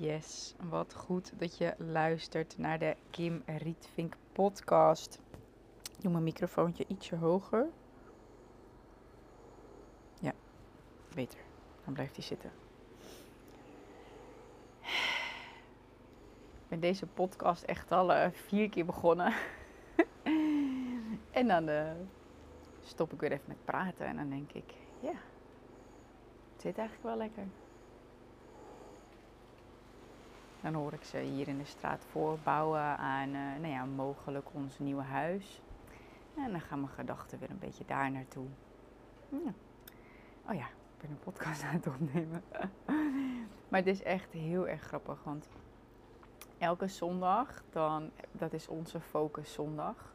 [0.00, 5.20] Yes, wat goed dat je luistert naar de Kim Rietvink podcast.
[5.96, 7.68] Ik doe mijn microfoontje ietsje hoger.
[10.20, 10.32] Ja,
[11.14, 11.40] beter.
[11.84, 12.50] Dan blijft hij zitten.
[16.52, 19.34] Ik ben deze podcast echt al uh, vier keer begonnen.
[21.40, 21.92] en dan uh,
[22.82, 25.14] stop ik weer even met praten en dan denk ik, ja,
[26.52, 27.44] het zit eigenlijk wel lekker.
[30.62, 34.78] Dan hoor ik ze hier in de straat voorbouwen aan uh, nou ja, mogelijk ons
[34.78, 35.62] nieuwe huis.
[36.36, 38.46] En dan gaan mijn gedachten weer een beetje daar naartoe.
[39.28, 39.52] Ja.
[40.48, 42.42] Oh ja, ik ben een podcast aan het opnemen.
[43.68, 45.48] maar het is echt heel erg grappig, want
[46.58, 50.14] elke zondag, dan, dat is onze focus zondag.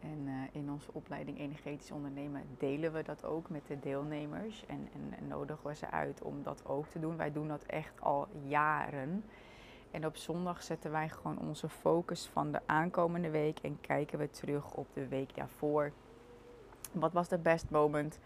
[0.00, 4.66] En uh, in onze opleiding Energetisch Ondernemen delen we dat ook met de deelnemers.
[4.66, 7.16] En, en, en nodigen we ze uit om dat ook te doen.
[7.16, 9.24] Wij doen dat echt al jaren.
[9.94, 14.30] En op zondag zetten wij gewoon onze focus van de aankomende week en kijken we
[14.30, 15.92] terug op de week daarvoor.
[16.92, 18.18] Wat was de best moment?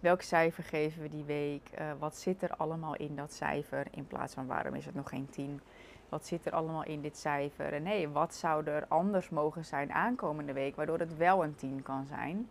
[0.00, 1.70] Welk cijfer geven we die week?
[1.78, 3.86] Uh, wat zit er allemaal in dat cijfer?
[3.90, 5.60] In plaats van waarom is het nog geen 10?
[6.08, 7.72] Wat zit er allemaal in dit cijfer?
[7.72, 11.82] En nee, wat zou er anders mogen zijn aankomende week, waardoor het wel een 10
[11.82, 12.48] kan zijn?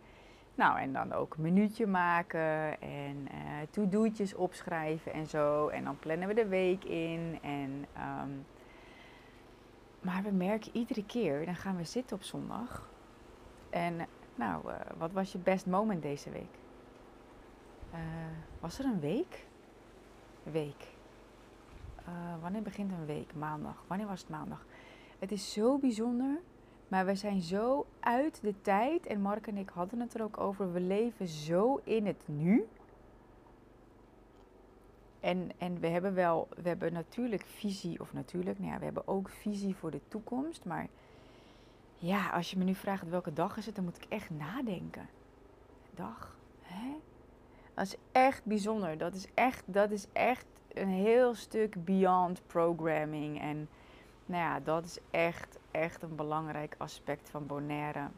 [0.54, 3.38] Nou, en dan ook een minuutje maken en uh,
[3.70, 5.68] to-do'tjes opschrijven en zo.
[5.68, 7.38] En dan plannen we de week in.
[7.42, 8.44] En um,
[10.06, 12.88] maar we merken iedere keer, dan gaan we zitten op zondag.
[13.70, 16.58] En nou, uh, wat was je best moment deze week?
[17.94, 18.00] Uh,
[18.60, 19.46] was er een week?
[20.42, 20.94] Week.
[22.08, 23.34] Uh, wanneer begint een week?
[23.34, 23.84] Maandag.
[23.86, 24.66] Wanneer was het maandag?
[25.18, 26.40] Het is zo bijzonder,
[26.88, 29.06] maar we zijn zo uit de tijd.
[29.06, 30.72] En Mark en ik hadden het er ook over.
[30.72, 32.66] We leven zo in het nu.
[35.20, 39.08] En, en we hebben wel, we hebben natuurlijk visie, of natuurlijk, nou ja, we hebben
[39.08, 40.64] ook visie voor de toekomst.
[40.64, 40.88] Maar
[41.94, 45.08] ja, als je me nu vraagt welke dag is het, dan moet ik echt nadenken.
[45.94, 46.96] Dag, hè?
[47.74, 48.98] Dat is echt bijzonder.
[48.98, 53.40] Dat is echt, dat is echt een heel stuk beyond programming.
[53.40, 53.68] En
[54.26, 58.08] nou ja, dat is echt, echt een belangrijk aspect van Bonaire.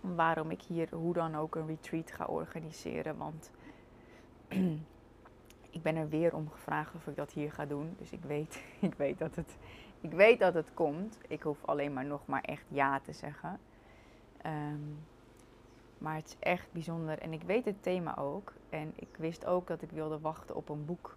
[0.00, 3.16] Waarom ik hier hoe dan ook een retreat ga organiseren.
[3.16, 3.50] Want
[5.78, 7.94] ik ben er weer om gevraagd of ik dat hier ga doen.
[7.98, 9.56] Dus ik weet, ik weet, dat, het,
[10.00, 11.18] ik weet dat het komt.
[11.28, 13.60] Ik hoef alleen maar nog maar echt ja te zeggen.
[14.46, 14.98] Um,
[15.98, 17.18] maar het is echt bijzonder.
[17.18, 18.52] En ik weet het thema ook.
[18.70, 21.16] En ik wist ook dat ik wilde wachten op een boek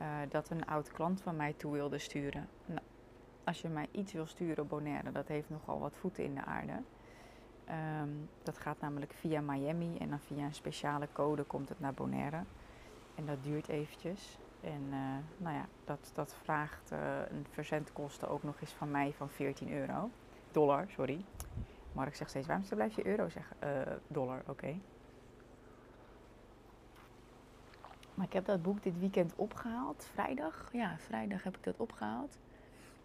[0.00, 2.48] uh, dat een oud klant van mij toe wilde sturen.
[2.66, 2.80] Nou,
[3.44, 6.82] als je mij iets wil sturen, Bonaire, dat heeft nogal wat voeten in de aarde.
[8.02, 11.94] Um, dat gaat namelijk via Miami en dan via een speciale code komt het naar
[11.94, 12.42] Bonaire.
[13.14, 14.38] En dat duurt eventjes.
[14.60, 16.98] En uh, nou ja, dat, dat vraagt uh,
[17.28, 20.10] een verzendkosten ook nog eens van mij van 14 euro.
[20.52, 21.24] Dollar, sorry.
[21.92, 23.56] Mark zegt steeds, waarom blijf je euro zeggen?
[23.64, 24.76] Uh, dollar, oké.
[28.14, 30.08] Maar ik heb dat boek dit weekend opgehaald.
[30.12, 32.38] Vrijdag, ja, vrijdag heb ik dat opgehaald.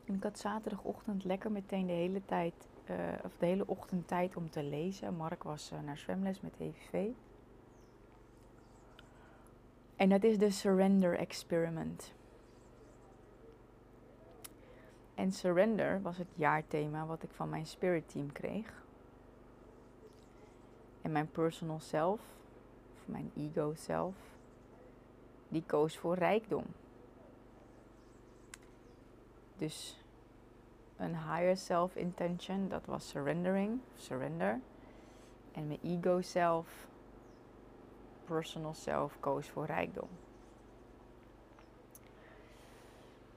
[0.05, 2.53] En ik had zaterdagochtend lekker meteen de hele tijd,
[3.23, 5.15] of de hele ochtend tijd om te lezen.
[5.15, 7.11] Mark was naar zwemles met EVV.
[9.99, 12.13] En dat is de Surrender Experiment.
[15.15, 18.83] En Surrender was het jaarthema wat ik van mijn Spirit Team kreeg.
[21.01, 22.19] En mijn personal self,
[22.95, 24.15] of mijn ego self,
[25.47, 26.65] die koos voor rijkdom.
[29.57, 30.03] Dus
[30.97, 34.59] een higher self intention, dat was surrendering, surrender.
[35.51, 36.88] En mijn ego self
[38.29, 40.09] personal self koos voor rijkdom.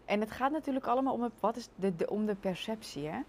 [0.04, 3.08] En het gaat natuurlijk allemaal om, wat is de, de, om de perceptie.
[3.08, 3.20] Hè?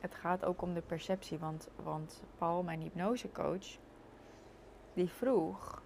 [0.00, 1.38] Het gaat ook om de perceptie.
[1.38, 3.78] Want, want Paul, mijn hypnosecoach,
[4.92, 5.82] die vroeg...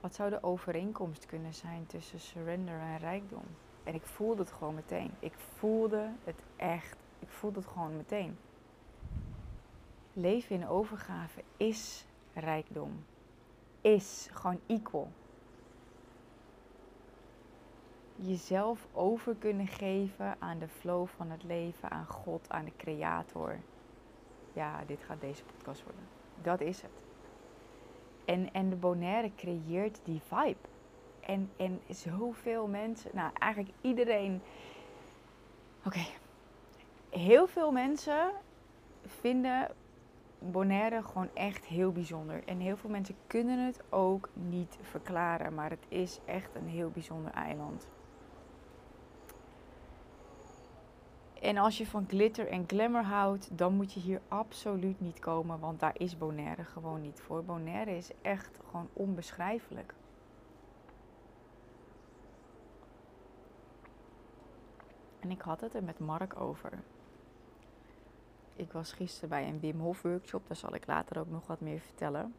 [0.00, 3.44] Wat zou de overeenkomst kunnen zijn tussen surrender en rijkdom?
[3.84, 5.10] En ik voelde het gewoon meteen.
[5.18, 6.96] Ik voelde het echt.
[7.18, 8.38] Ik voelde het gewoon meteen.
[10.20, 13.04] Leven in overgave is rijkdom.
[13.80, 15.08] Is gewoon equal.
[18.16, 23.58] Jezelf over kunnen geven aan de flow van het leven, aan God, aan de Creator.
[24.52, 26.04] Ja, dit gaat deze podcast worden.
[26.42, 27.02] Dat is het.
[28.24, 30.68] En, en de Bonaire creëert die vibe.
[31.20, 34.42] En, en zoveel mensen, nou eigenlijk iedereen.
[35.84, 36.06] Oké,
[37.10, 38.30] heel veel mensen
[39.06, 39.70] vinden
[40.40, 42.44] Bonaire gewoon echt heel bijzonder.
[42.44, 45.54] En heel veel mensen kunnen het ook niet verklaren.
[45.54, 47.88] Maar het is echt een heel bijzonder eiland.
[51.40, 55.60] En als je van glitter en glamour houdt, dan moet je hier absoluut niet komen.
[55.60, 57.44] Want daar is Bonaire gewoon niet voor.
[57.44, 59.94] Bonaire is echt gewoon onbeschrijfelijk.
[65.20, 66.72] En ik had het er met Mark over.
[68.60, 71.60] Ik was gisteren bij een Wim Hof workshop, daar zal ik later ook nog wat
[71.60, 72.34] meer vertellen.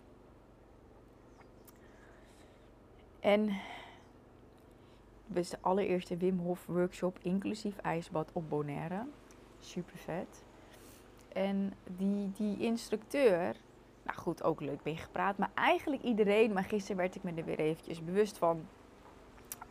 [3.19, 3.49] En
[5.27, 9.05] was de allereerste Wim Hof workshop, inclusief ijsbad op Bonaire.
[9.59, 10.43] Super vet.
[11.33, 13.55] En die, die instructeur,
[14.03, 17.45] nou goed, ook leuk mee gepraat, maar eigenlijk iedereen, maar gisteren werd ik me er
[17.45, 18.65] weer eventjes bewust van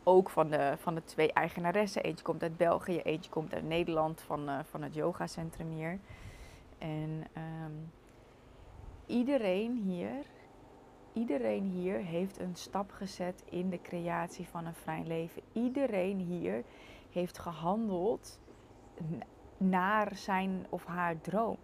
[0.02, 2.02] ook van de, van de twee eigenaressen.
[2.02, 5.98] Eentje komt uit België, eentje komt uit Nederland van, uh, van het yogacentrum hier.
[6.80, 7.90] En um,
[9.06, 10.24] iedereen hier,
[11.12, 15.42] iedereen hier heeft een stap gezet in de creatie van een vrij leven.
[15.52, 16.64] Iedereen hier
[17.10, 18.40] heeft gehandeld
[19.56, 21.56] naar zijn of haar droom.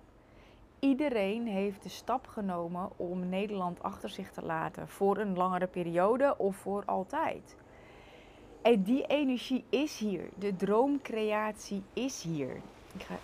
[0.78, 6.38] Iedereen heeft de stap genomen om Nederland achter zich te laten voor een langere periode
[6.38, 7.56] of voor altijd.
[8.62, 10.28] En die energie is hier.
[10.38, 12.60] De droomcreatie is hier.
[12.94, 13.14] Ik ga,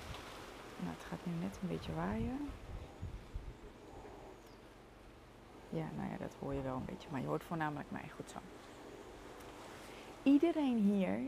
[0.82, 2.50] nou, het gaat nu net een beetje waaien.
[5.69, 7.08] Ja, nou ja, dat hoor je wel een beetje.
[7.11, 8.11] Maar je hoort voornamelijk mij.
[8.17, 8.38] Goed zo.
[10.23, 11.19] Iedereen hier...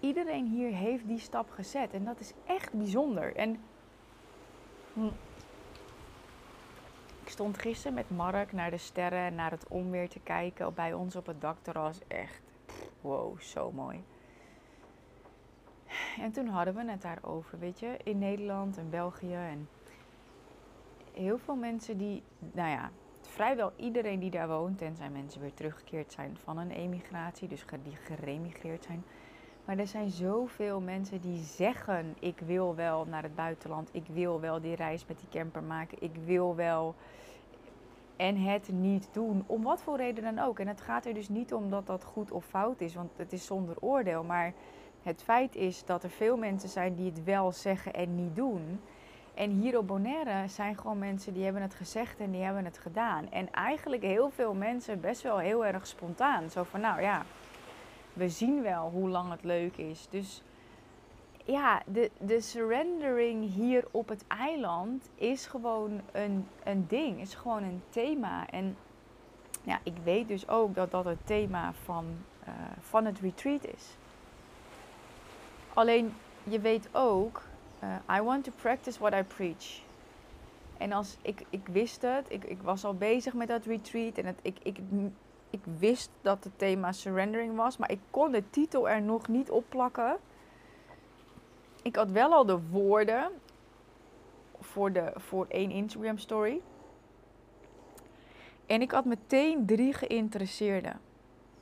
[0.00, 1.92] Iedereen hier heeft die stap gezet.
[1.92, 3.36] En dat is echt bijzonder.
[3.36, 3.60] En...
[4.92, 5.10] Hm,
[7.22, 10.92] ik stond gisteren met Mark naar de sterren en naar het onweer te kijken bij
[10.92, 11.98] ons op het dakterras.
[12.06, 12.42] Echt,
[13.00, 14.02] wow, zo mooi.
[16.20, 19.34] En toen hadden we het daarover, weet je, in Nederland en België.
[19.34, 19.68] En
[21.12, 22.90] heel veel mensen die, nou ja,
[23.20, 27.96] vrijwel iedereen die daar woont, tenzij mensen weer teruggekeerd zijn van een emigratie, dus die
[27.96, 29.04] geremigreerd zijn.
[29.64, 34.40] Maar er zijn zoveel mensen die zeggen: Ik wil wel naar het buitenland, ik wil
[34.40, 36.94] wel die reis met die camper maken, ik wil wel
[38.18, 39.44] en het niet doen.
[39.46, 40.58] Om wat voor reden dan ook.
[40.58, 43.32] En het gaat er dus niet om dat dat goed of fout is, want het
[43.32, 44.24] is zonder oordeel.
[44.24, 44.52] Maar
[45.08, 48.80] het feit is dat er veel mensen zijn die het wel zeggen en niet doen.
[49.34, 52.78] En hier op Bonaire zijn gewoon mensen die hebben het gezegd en die hebben het
[52.78, 53.30] gedaan.
[53.30, 56.50] En eigenlijk heel veel mensen best wel heel erg spontaan.
[56.50, 57.22] Zo van, nou ja,
[58.12, 60.06] we zien wel hoe lang het leuk is.
[60.10, 60.42] Dus
[61.44, 67.62] ja, de, de surrendering hier op het eiland is gewoon een, een ding, is gewoon
[67.62, 68.46] een thema.
[68.50, 68.76] En
[69.62, 72.06] ja, ik weet dus ook dat dat het thema van,
[72.48, 73.96] uh, van het retreat is.
[75.78, 76.14] Alleen
[76.44, 77.42] je weet ook,
[77.82, 79.80] uh, I want to practice what I preach.
[80.78, 84.26] En als ik, ik wist het, ik, ik was al bezig met dat retreat en
[84.26, 84.78] het, ik, ik,
[85.50, 89.50] ik wist dat het thema surrendering was, maar ik kon de titel er nog niet
[89.50, 90.16] op plakken
[91.82, 93.32] ik had wel al de woorden
[94.60, 96.60] voor, de, voor één Instagram story.
[98.66, 101.00] En ik had meteen drie geïnteresseerden.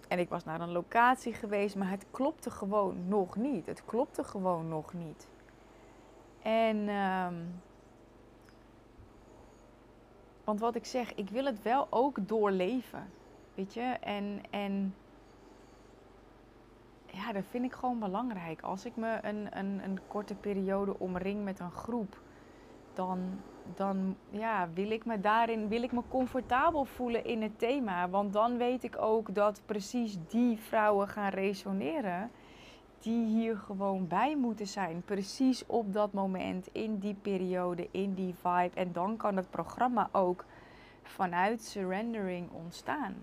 [0.09, 3.67] En ik was naar een locatie geweest, maar het klopte gewoon nog niet.
[3.67, 5.29] Het klopte gewoon nog niet.
[6.43, 7.61] En, um,
[10.45, 13.11] want wat ik zeg, ik wil het wel ook doorleven.
[13.55, 14.95] Weet je, en, en
[17.07, 18.63] ja, dat vind ik gewoon belangrijk.
[18.63, 22.21] Als ik me een, een, een korte periode omring met een groep,
[22.97, 23.41] dan,
[23.75, 28.09] dan ja, wil ik me daarin wil ik me comfortabel voelen in het thema.
[28.09, 32.31] Want dan weet ik ook dat precies die vrouwen gaan resoneren
[32.99, 35.03] die hier gewoon bij moeten zijn.
[35.05, 38.71] Precies op dat moment, in die periode, in die vibe.
[38.75, 40.45] En dan kan het programma ook
[41.03, 43.15] vanuit surrendering ontstaan.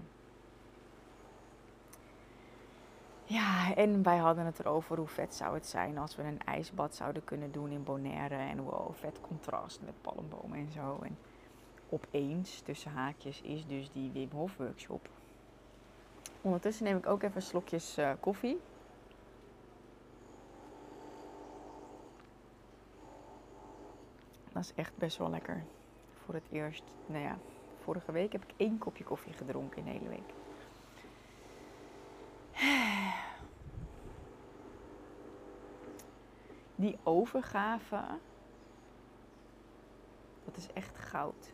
[3.34, 6.96] Ja, en wij hadden het erover hoe vet zou het zijn als we een ijsbad
[6.96, 8.36] zouden kunnen doen in Bonaire.
[8.36, 11.00] En wow, vet contrast met palmbomen en zo.
[11.02, 11.18] En
[11.90, 15.10] opeens, tussen haakjes, is dus die Wim Hof workshop.
[16.42, 18.60] Ondertussen neem ik ook even slokjes uh, koffie.
[24.52, 25.64] Dat is echt best wel lekker.
[26.26, 27.38] Voor het eerst, nou ja,
[27.84, 30.43] vorige week heb ik één kopje koffie gedronken in de hele week.
[36.76, 38.02] Die overgave,
[40.46, 41.54] dat is echt goud.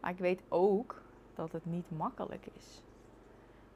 [0.00, 1.02] Maar ik weet ook
[1.34, 2.82] dat het niet makkelijk is.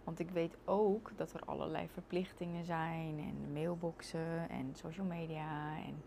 [0.05, 6.03] Want ik weet ook dat er allerlei verplichtingen zijn en mailboxen en social media en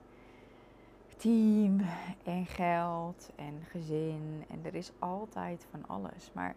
[1.18, 1.82] team
[2.24, 4.46] en geld en gezin.
[4.50, 6.32] En er is altijd van alles.
[6.34, 6.56] Maar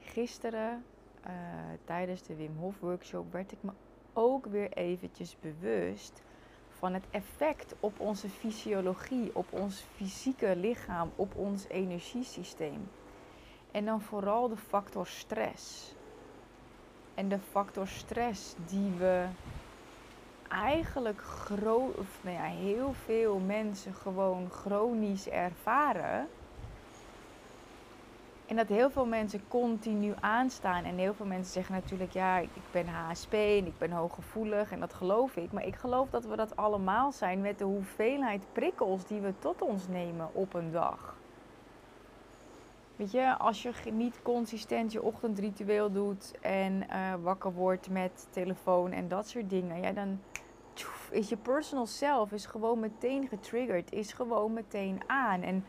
[0.00, 0.84] gisteren
[1.26, 1.32] uh,
[1.84, 3.70] tijdens de Wim Hof workshop werd ik me
[4.12, 6.22] ook weer eventjes bewust
[6.68, 12.88] van het effect op onze fysiologie, op ons fysieke lichaam, op ons energiesysteem.
[13.70, 15.94] En dan vooral de factor stress.
[17.14, 19.26] En de factor stress die we
[20.48, 21.22] eigenlijk
[22.22, 26.28] nou ja, heel veel mensen gewoon chronisch ervaren.
[28.54, 30.84] En dat heel veel mensen continu aanstaan.
[30.84, 34.80] En heel veel mensen zeggen natuurlijk, ja, ik ben HSP en ik ben hooggevoelig en
[34.80, 35.52] dat geloof ik.
[35.52, 39.62] Maar ik geloof dat we dat allemaal zijn met de hoeveelheid prikkels die we tot
[39.62, 41.16] ons nemen op een dag.
[42.96, 48.92] Weet je, als je niet consistent je ochtendritueel doet en uh, wakker wordt met telefoon
[48.92, 50.20] en dat soort dingen, ja, dan
[51.10, 55.42] is je personal self is gewoon meteen getriggerd, is gewoon meteen aan.
[55.42, 55.64] En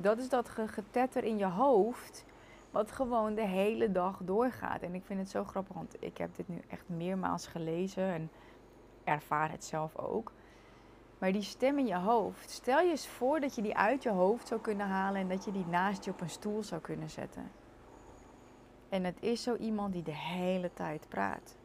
[0.00, 2.24] dat is dat getetter in je hoofd,
[2.78, 4.82] wat gewoon de hele dag doorgaat.
[4.82, 8.30] En ik vind het zo grappig, want ik heb dit nu echt meermaals gelezen en
[9.04, 10.32] ervaar het zelf ook.
[11.18, 14.10] Maar die stem in je hoofd, stel je eens voor dat je die uit je
[14.10, 17.10] hoofd zou kunnen halen en dat je die naast je op een stoel zou kunnen
[17.10, 17.50] zetten.
[18.88, 21.56] En het is zo iemand die de hele tijd praat.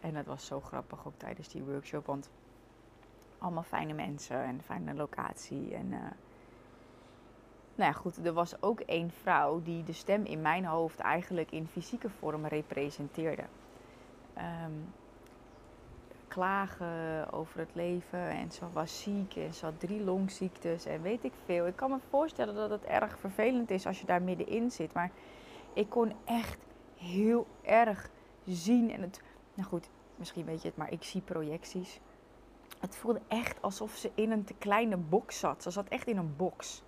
[0.00, 2.30] En dat was zo grappig ook tijdens die workshop, want
[3.42, 5.74] allemaal fijne mensen en fijne locatie.
[5.74, 5.98] En uh,
[7.74, 11.50] nou ja, goed, er was ook één vrouw die de stem in mijn hoofd eigenlijk
[11.50, 13.44] in fysieke vorm representeerde.
[14.38, 14.92] Um,
[16.28, 21.24] klagen over het leven en ze was ziek en ze had drie longziektes en weet
[21.24, 21.66] ik veel.
[21.66, 25.10] Ik kan me voorstellen dat het erg vervelend is als je daar middenin zit, maar
[25.72, 26.58] ik kon echt
[26.96, 28.10] heel erg
[28.44, 29.22] zien en het,
[29.54, 32.00] nou goed, misschien weet je het, maar ik zie projecties.
[32.82, 35.62] Het voelde echt alsof ze in een te kleine box zat.
[35.62, 36.82] Ze zat echt in een box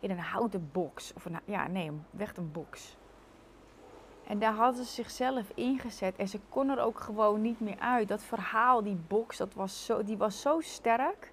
[0.00, 1.12] in een houten box.
[1.14, 2.96] Of een, ja, nee, echt een box.
[4.26, 8.08] En daar hadden ze zichzelf ingezet en ze kon er ook gewoon niet meer uit.
[8.08, 11.32] Dat verhaal, die box, dat was zo, die was zo sterk.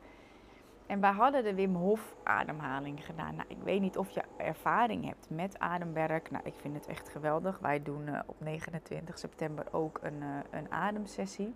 [0.85, 3.35] En wij hadden de Wim Hof ademhaling gedaan.
[3.35, 6.31] Nou, ik weet niet of je ervaring hebt met ademwerk.
[6.31, 7.59] Nou, ik vind het echt geweldig.
[7.59, 11.53] Wij doen uh, op 29 september ook een, uh, een ademsessie.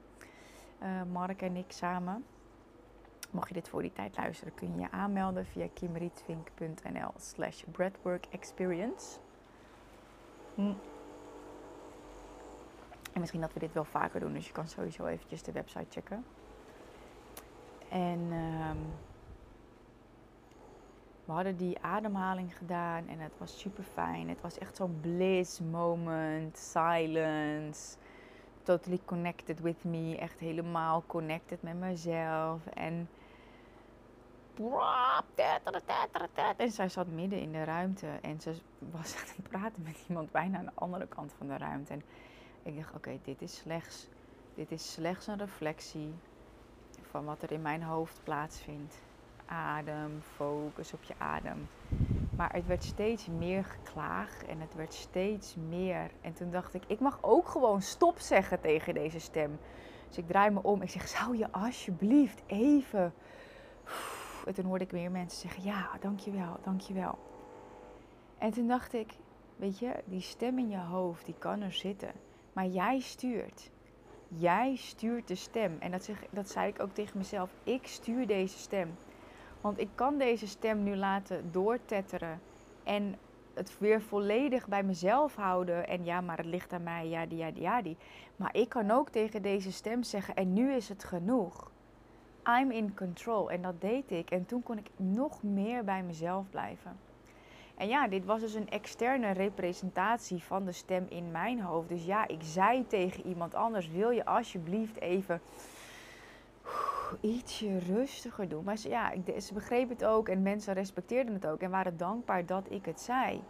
[0.83, 2.25] Uh, Mark en ik samen.
[3.31, 7.63] Mocht je dit voor die tijd luisteren, kun je je aanmelden via kimrietvink.nl slash.
[10.55, 10.73] Hm.
[13.13, 15.85] En misschien dat we dit wel vaker doen, dus je kan sowieso eventjes de website
[15.89, 16.25] checken.
[17.89, 18.77] En um,
[21.25, 24.29] we hadden die ademhaling gedaan en het was super fijn.
[24.29, 27.97] Het was echt zo'n bliss moment, silence,
[28.63, 32.65] totally connected with me, echt helemaal connected met mezelf.
[32.65, 33.09] En
[36.57, 38.55] en zij zat midden in de ruimte en ze
[38.91, 41.93] was aan het praten met iemand bijna aan de andere kant van de ruimte.
[41.93, 42.03] En
[42.63, 44.07] ik dacht, oké, dit is slechts,
[44.55, 46.13] dit is slechts een reflectie
[47.01, 48.95] van wat er in mijn hoofd plaatsvindt.
[49.45, 51.67] Adem, focus op je adem.
[52.35, 56.11] Maar het werd steeds meer geklaag en het werd steeds meer.
[56.21, 59.59] En toen dacht ik, ik mag ook gewoon stop zeggen tegen deze stem.
[60.07, 60.81] Dus ik draai me om.
[60.81, 63.13] Ik zeg, zou je alsjeblieft even
[64.45, 67.17] en toen hoorde ik weer mensen zeggen: Ja, dankjewel, dankjewel.
[68.37, 69.13] En toen dacht ik:
[69.55, 72.11] Weet je, die stem in je hoofd, die kan er zitten.
[72.53, 73.71] Maar jij stuurt.
[74.27, 75.77] Jij stuurt de stem.
[75.79, 78.95] En dat, zeg, dat zei ik ook tegen mezelf: Ik stuur deze stem.
[79.61, 82.41] Want ik kan deze stem nu laten doortetteren.
[82.83, 83.15] En
[83.53, 85.87] het weer volledig bij mezelf houden.
[85.87, 87.97] En ja, maar het ligt aan mij, ja, die, ja, die, ja, die.
[88.35, 91.71] Maar ik kan ook tegen deze stem zeggen: En nu is het genoeg.
[92.57, 93.51] I'm in control.
[93.51, 94.31] En dat deed ik.
[94.31, 96.97] En toen kon ik nog meer bij mezelf blijven.
[97.75, 101.89] En ja, dit was dus een externe representatie van de stem in mijn hoofd.
[101.89, 105.41] Dus ja, ik zei tegen iemand anders: wil je alsjeblieft even
[107.21, 108.63] ietsje rustiger doen?
[108.63, 112.45] Maar ze, ja, ze begreep het ook en mensen respecteerden het ook en waren dankbaar
[112.45, 113.41] dat ik het zei.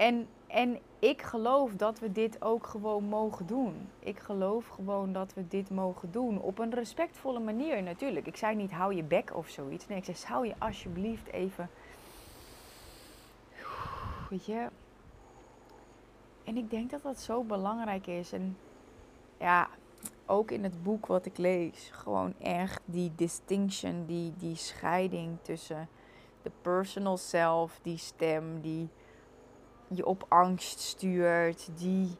[0.00, 3.88] En, en ik geloof dat we dit ook gewoon mogen doen.
[3.98, 6.40] Ik geloof gewoon dat we dit mogen doen.
[6.40, 8.26] Op een respectvolle manier natuurlijk.
[8.26, 9.86] Ik zei niet hou je bek of zoiets.
[9.86, 11.70] Nee, ik zei hou je alsjeblieft even.
[14.30, 14.68] Weet je.
[16.44, 18.32] En ik denk dat dat zo belangrijk is.
[18.32, 18.56] En
[19.38, 19.68] ja,
[20.26, 21.90] ook in het boek wat ik lees.
[21.92, 25.88] Gewoon echt die distinction, die, die scheiding tussen
[26.42, 28.88] de personal self, die stem, die
[29.94, 32.16] je op angst stuurt, die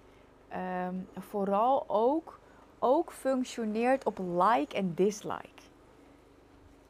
[0.49, 2.39] ehm, vooral ook,
[2.79, 5.69] ook functioneert op like en dislike.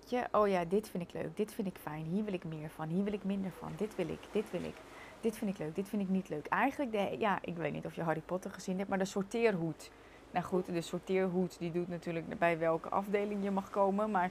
[0.06, 2.70] Je, oh ja, dit vind ik leuk, dit vind ik fijn, hier wil ik meer
[2.70, 4.76] van, hier wil ik minder van, dit wil ik, dit wil ik,
[5.20, 6.46] dit vind ik leuk, dit vind ik niet leuk.
[6.46, 9.90] Eigenlijk, de, ja, ik weet niet of je Harry Potter gezien hebt, maar de sorteerhoed.
[10.30, 14.30] Nou goed, de sorteerhoed die doet natuurlijk bij welke afdeling je mag komen, maar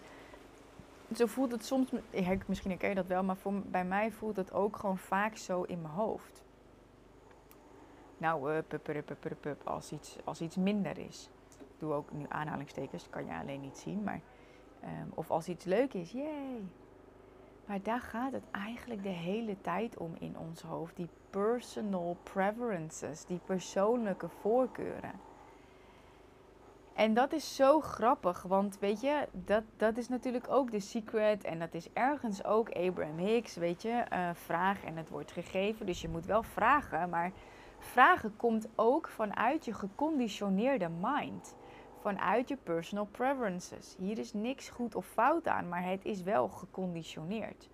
[1.15, 1.89] zo voelt het soms,
[2.47, 5.63] misschien herken je dat wel, maar voor, bij mij voelt het ook gewoon vaak zo
[5.63, 6.43] in mijn hoofd.
[8.17, 11.29] Nou, uh, pup, pup, pup, als, iets, als iets minder is.
[11.59, 14.03] Ik doe ook nu aanhalingstekens, dat kan je alleen niet zien.
[14.03, 14.21] Maar,
[14.83, 16.61] um, of als iets leuk is, yay.
[17.65, 20.95] Maar daar gaat het eigenlijk de hele tijd om in ons hoofd.
[20.95, 25.11] Die personal preferences, die persoonlijke voorkeuren.
[26.99, 31.43] En dat is zo grappig, want weet je, dat, dat is natuurlijk ook de secret
[31.43, 35.85] en dat is ergens ook Abraham Hicks, weet je, uh, vraag en het wordt gegeven.
[35.85, 37.31] Dus je moet wel vragen, maar
[37.77, 41.55] vragen komt ook vanuit je geconditioneerde mind,
[42.01, 43.95] vanuit je personal preferences.
[43.99, 47.69] Hier is niks goed of fout aan, maar het is wel geconditioneerd.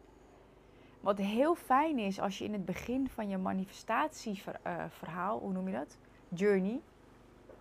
[1.00, 5.74] Wat heel fijn is als je in het begin van je manifestatieverhaal, hoe noem je
[5.74, 5.98] dat?
[6.30, 6.82] Journey,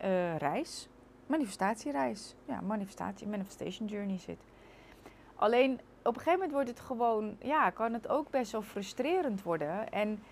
[0.03, 0.89] uh, reis
[1.27, 2.35] manifestatiereis.
[2.45, 4.39] Ja, manifestatie, manifestation journey zit.
[5.35, 9.43] Alleen op een gegeven moment wordt het gewoon, ja, kan het ook best wel frustrerend
[9.43, 9.93] worden.
[9.93, 10.23] En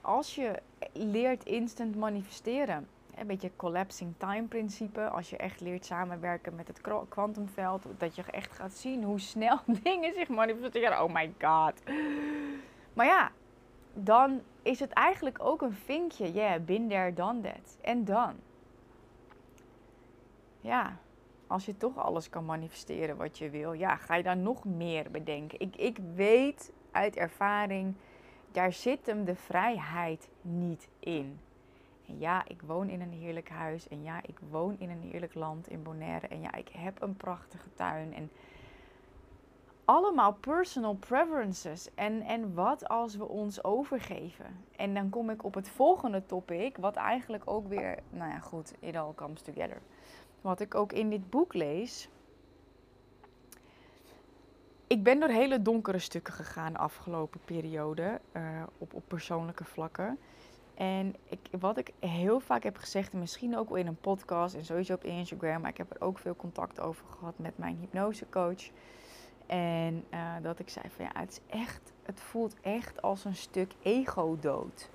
[0.00, 0.60] als je
[0.92, 6.80] leert instant manifesteren, een beetje collapsing time principe, als je echt leert samenwerken met het
[7.08, 11.02] kwantumveld, dat je echt gaat zien hoe snel dingen zich manifesteren.
[11.02, 11.72] Oh my god.
[12.92, 13.30] Maar ja,
[13.92, 16.32] dan is het eigenlijk ook een vinkje.
[16.32, 17.78] Yeah, been there, done that.
[17.80, 18.34] En dan?
[20.64, 20.96] Ja,
[21.46, 25.10] als je toch alles kan manifesteren wat je wil, ja, ga je dan nog meer
[25.10, 25.60] bedenken.
[25.60, 27.94] Ik, ik weet uit ervaring,
[28.52, 31.40] daar zit hem de vrijheid niet in.
[32.06, 33.88] En ja, ik woon in een heerlijk huis.
[33.88, 36.26] En ja, ik woon in een heerlijk land in Bonaire.
[36.26, 38.14] En ja, ik heb een prachtige tuin.
[38.14, 38.30] En
[39.84, 41.94] allemaal personal preferences.
[41.94, 44.64] En, en wat als we ons overgeven?
[44.76, 48.74] En dan kom ik op het volgende topic, wat eigenlijk ook weer, nou ja, goed,
[48.80, 49.80] it all comes together
[50.44, 52.08] wat ik ook in dit boek lees.
[54.86, 60.18] Ik ben door hele donkere stukken gegaan de afgelopen periode uh, op, op persoonlijke vlakken.
[60.74, 64.54] En ik, wat ik heel vaak heb gezegd, en misschien ook wel in een podcast
[64.54, 67.76] en sowieso op Instagram, maar ik heb er ook veel contact over gehad met mijn
[67.76, 68.70] hypnosecoach.
[69.46, 73.36] En uh, dat ik zei van ja, het is echt, het voelt echt als een
[73.36, 74.90] stuk ego dood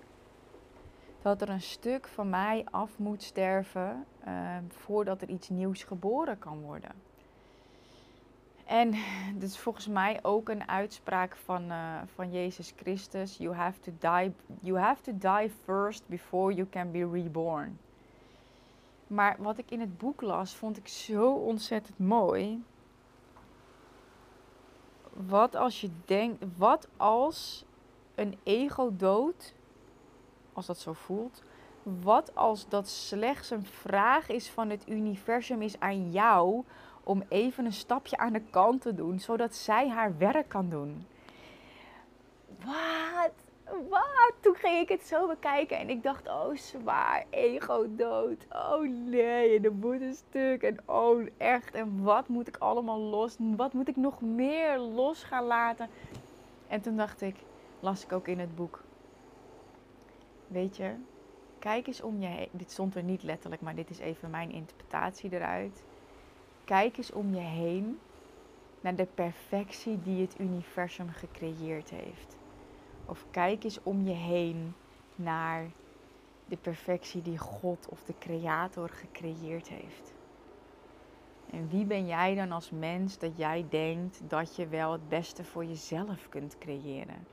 [1.21, 6.39] dat er een stuk van mij af moet sterven ehm, voordat er iets nieuws geboren
[6.39, 6.91] kan worden.
[8.65, 8.91] En
[9.39, 13.37] dit is volgens mij ook een uitspraak van, uh, van Jezus Christus.
[13.37, 17.79] You have, to die, you have to die first before you can be reborn.
[19.07, 22.63] Maar wat ik in het boek las, vond ik zo ontzettend mooi.
[25.13, 27.65] Wat als je denkt, wat als
[28.15, 29.53] een ego dood
[30.59, 31.43] als dat zo voelt.
[31.83, 36.63] Wat als dat slechts een vraag is van het universum is aan jou
[37.03, 41.05] om even een stapje aan de kant te doen, zodat zij haar werk kan doen?
[42.65, 43.31] Wat?
[43.89, 44.33] Wat?
[44.39, 48.45] Toen ging ik het zo bekijken en ik dacht, oh zwaar, ego dood.
[48.49, 50.63] Oh nee, de moet een stuk.
[50.63, 53.35] En oh echt, en wat moet ik allemaal los?
[53.37, 55.89] Wat moet ik nog meer los gaan laten?
[56.67, 57.35] En toen dacht ik,
[57.79, 58.83] las ik ook in het boek,
[60.49, 60.95] weet je,
[61.59, 62.49] kijk eens om je heen.
[62.51, 65.83] Dit stond er niet letterlijk, maar dit is even mijn interpretatie eruit.
[66.63, 67.99] Kijk eens om je heen
[68.81, 72.37] naar de perfectie die het universum gecreëerd heeft.
[73.05, 74.75] Of kijk eens om je heen
[75.15, 75.65] naar
[76.45, 80.13] de perfectie die God of de Creator gecreëerd heeft.
[81.51, 85.43] En wie ben jij dan als mens dat jij denkt dat je wel het beste
[85.43, 87.27] voor jezelf kunt creëren?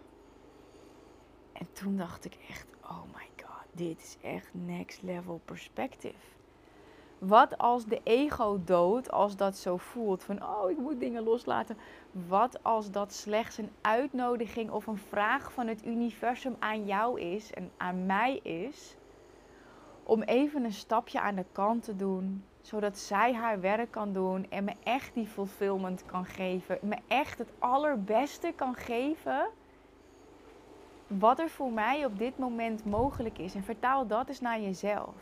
[1.52, 6.34] En toen dacht ik echt, oh my god, dit is echt next level perspective.
[7.18, 11.76] Wat als de ego dood, als dat zo voelt van oh ik moet dingen loslaten.
[12.28, 17.52] Wat als dat slechts een uitnodiging of een vraag van het universum aan jou is
[17.52, 18.96] en aan mij is.
[20.02, 24.50] Om even een stapje aan de kant te doen, zodat zij haar werk kan doen
[24.50, 26.78] en me echt die fulfillment kan geven.
[26.82, 29.46] Me echt het allerbeste kan geven
[31.06, 33.54] wat er voor mij op dit moment mogelijk is.
[33.54, 35.14] En vertaal dat eens naar jezelf.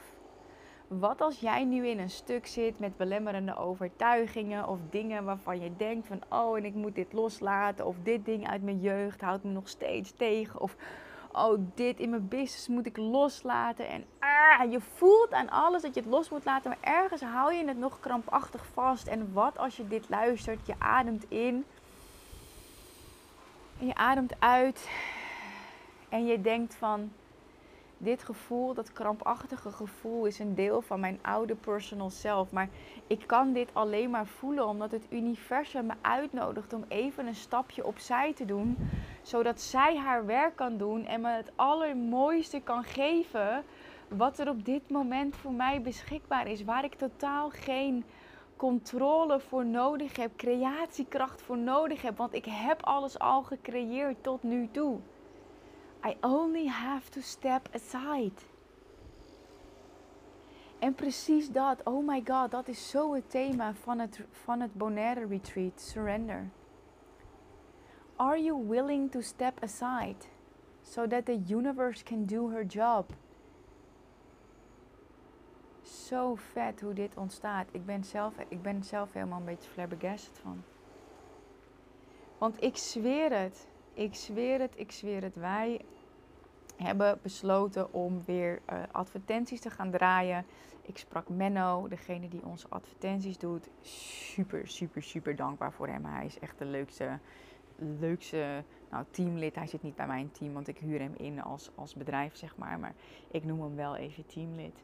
[0.88, 5.76] Wat als jij nu in een stuk zit met belemmerende overtuigingen of dingen waarvan je
[5.76, 9.44] denkt van oh en ik moet dit loslaten of dit ding uit mijn jeugd houdt
[9.44, 10.76] me nog steeds tegen of
[11.32, 13.88] oh, dit in mijn business moet ik loslaten.
[13.88, 17.54] En ah, je voelt aan alles dat je het los moet laten, maar ergens hou
[17.54, 19.06] je het nog krampachtig vast.
[19.06, 20.66] En wat als je dit luistert?
[20.66, 21.64] Je ademt in.
[23.80, 24.88] En je ademt uit.
[26.14, 27.12] En je denkt van,
[27.98, 32.52] dit gevoel, dat krampachtige gevoel, is een deel van mijn oude personal self.
[32.52, 32.68] Maar
[33.06, 37.86] ik kan dit alleen maar voelen omdat het universum me uitnodigt om even een stapje
[37.86, 38.76] opzij te doen.
[39.22, 43.64] Zodat zij haar werk kan doen en me het allermooiste kan geven
[44.08, 46.64] wat er op dit moment voor mij beschikbaar is.
[46.64, 48.04] Waar ik totaal geen
[48.56, 52.16] controle voor nodig heb, creatiekracht voor nodig heb.
[52.16, 55.00] Want ik heb alles al gecreëerd tot nu toe.
[56.04, 58.44] I only have to step aside.
[60.78, 64.74] En precies dat, oh my god, dat is zo het thema van het, van het
[64.74, 66.50] Bonaire Retreat, surrender.
[68.16, 70.16] Are you willing to step aside
[70.82, 73.12] so that the universe can do her job?
[75.82, 77.68] Zo vet hoe dit ontstaat.
[77.70, 80.62] Ik ben zelf, ik ben zelf helemaal een beetje flabbergasted van.
[82.38, 85.36] Want ik zweer het, ik zweer het, ik zweer het.
[85.36, 85.80] Wij
[86.76, 90.44] hebben besloten om weer uh, advertenties te gaan draaien.
[90.82, 93.68] Ik sprak Menno, degene die onze advertenties doet.
[93.80, 96.04] Super, super, super dankbaar voor hem.
[96.04, 97.18] Hij is echt de leukste,
[97.76, 99.54] leukste nou, teamlid.
[99.54, 102.56] Hij zit niet bij mijn team, want ik huur hem in als, als bedrijf, zeg
[102.56, 102.78] maar.
[102.78, 102.94] Maar
[103.30, 104.82] ik noem hem wel even teamlid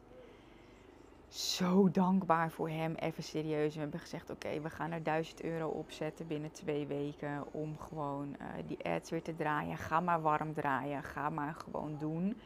[1.31, 2.93] zo dankbaar voor hem.
[2.95, 3.73] Even serieus.
[3.73, 7.43] We hebben gezegd: oké, we gaan er 1000 euro opzetten binnen twee weken.
[7.51, 9.77] Om gewoon uh, die ads weer te draaien.
[9.77, 11.03] Ga maar warm draaien.
[11.03, 12.37] Ga maar gewoon doen.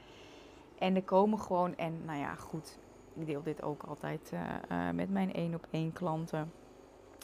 [0.78, 2.80] En er komen gewoon, en nou ja, goed.
[3.14, 6.52] Ik deel dit ook altijd uh, uh, met mijn één op één klanten.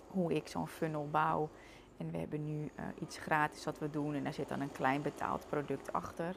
[0.07, 1.49] Hoe ik zo'n funnel bouw.
[1.97, 4.13] En we hebben nu iets gratis wat we doen.
[4.13, 6.35] En daar zit dan een klein betaald product achter.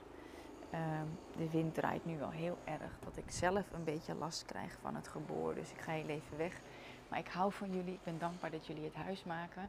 [0.75, 1.07] Ehm,
[1.37, 4.95] de wind draait nu wel heel erg dat ik zelf een beetje last krijg van
[4.95, 5.55] het geboor.
[5.55, 6.61] Dus ik ga heel even weg.
[7.09, 7.95] Maar ik hou van jullie.
[7.95, 9.63] Ik ben dankbaar dat jullie het huis maken.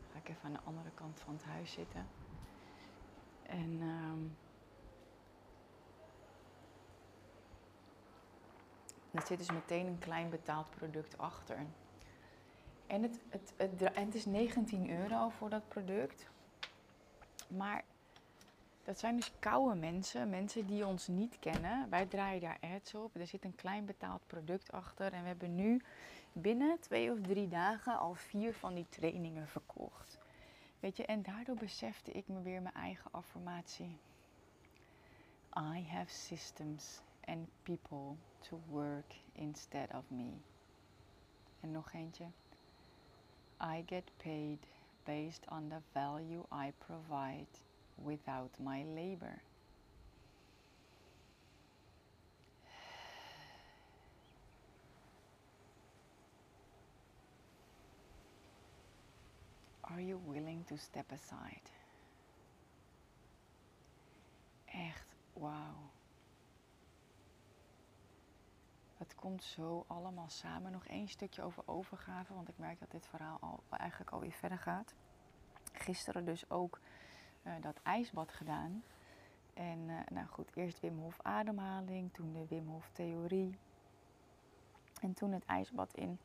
[0.00, 2.06] Dan ga ik even aan de andere kant van het huis zitten.
[3.42, 4.36] En um,
[9.10, 11.58] er zit dus meteen een klein betaald product achter.
[12.86, 16.26] En het, het, het, het is 19 euro voor dat product.
[17.48, 17.84] Maar
[18.88, 21.90] dat zijn dus koude mensen, mensen die ons niet kennen.
[21.90, 23.14] Wij draaien daar ads op.
[23.14, 25.12] Er zit een klein betaald product achter.
[25.12, 25.82] En we hebben nu
[26.32, 30.18] binnen twee of drie dagen al vier van die trainingen verkocht.
[30.80, 33.98] Weet je, en daardoor besefte ik me weer mijn eigen affirmatie.
[35.56, 40.32] I have systems and people to work instead of me.
[41.60, 42.26] En nog eentje.
[43.62, 44.66] I get paid
[45.04, 47.67] based on the value I provide
[48.04, 49.42] without my labor.
[59.80, 61.70] Are you willing to step aside?
[64.64, 65.90] Echt, wauw.
[68.96, 70.72] Het komt zo allemaal samen.
[70.72, 74.58] Nog één stukje over overgave, want ik merk dat dit verhaal al, eigenlijk alweer verder
[74.58, 74.94] gaat.
[75.72, 76.80] Gisteren dus ook
[77.42, 78.82] uh, dat ijsbad gedaan.
[79.54, 83.58] En uh, nou goed, eerst Wim Hof ademhaling, toen de Wim Hof theorie.
[85.00, 86.18] En toen het ijsbad in.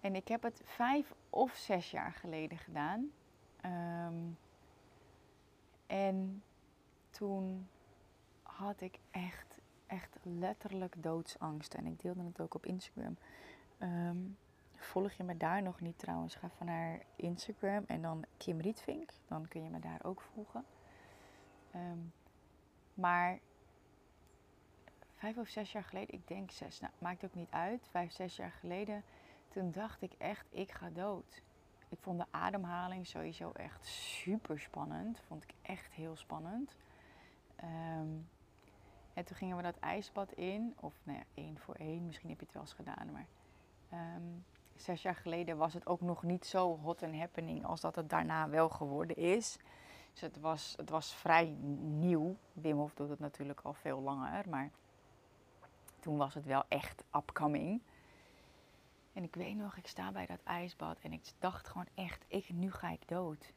[0.00, 3.10] En ik heb het vijf of zes jaar geleden gedaan.
[3.64, 4.38] Um,
[5.86, 6.42] en
[7.10, 7.68] toen
[8.42, 11.74] had ik echt, echt letterlijk doodsangst.
[11.74, 13.16] En ik deelde het ook op Instagram.
[13.78, 14.36] Um,
[14.76, 19.10] Volg je me daar nog niet trouwens, ga van naar Instagram en dan Kim Rietvink.
[19.26, 20.64] Dan kun je me daar ook volgen.
[21.74, 22.12] Um,
[22.94, 23.38] maar
[25.14, 27.88] vijf of zes jaar geleden, ik denk zes, nou, maakt ook niet uit.
[27.90, 29.02] Vijf, zes jaar geleden,
[29.48, 31.42] toen dacht ik echt, ik ga dood.
[31.88, 35.20] Ik vond de ademhaling sowieso echt super spannend.
[35.26, 36.76] Vond ik echt heel spannend.
[37.64, 38.28] Um,
[39.14, 42.38] en toen gingen we dat ijsbad in, of nou ja, één voor één, misschien heb
[42.38, 43.26] je het wel eens gedaan, maar
[44.16, 44.44] um,
[44.80, 48.10] zes jaar geleden was het ook nog niet zo hot en happening als dat het
[48.10, 49.58] daarna wel geworden is.
[50.12, 52.36] Dus het was, het was vrij nieuw.
[52.52, 54.70] Wim Hof doet het natuurlijk al veel langer, maar
[56.00, 57.82] toen was het wel echt upcoming.
[59.12, 62.48] En ik weet nog, ik sta bij dat ijsbad en ik dacht gewoon echt, ik,
[62.48, 63.52] nu ga ik dood.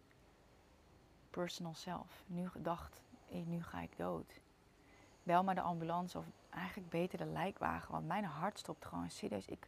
[1.30, 2.24] Personal self.
[2.26, 3.02] Nu dacht,
[3.46, 4.40] nu ga ik dood.
[5.24, 9.46] Wel maar de ambulance of eigenlijk beter de lijkwagen, want mijn hart stopt gewoon serieus.
[9.46, 9.68] Ik,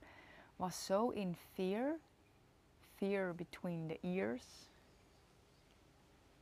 [0.61, 1.97] was zo in fear,
[2.95, 4.69] fear between the ears.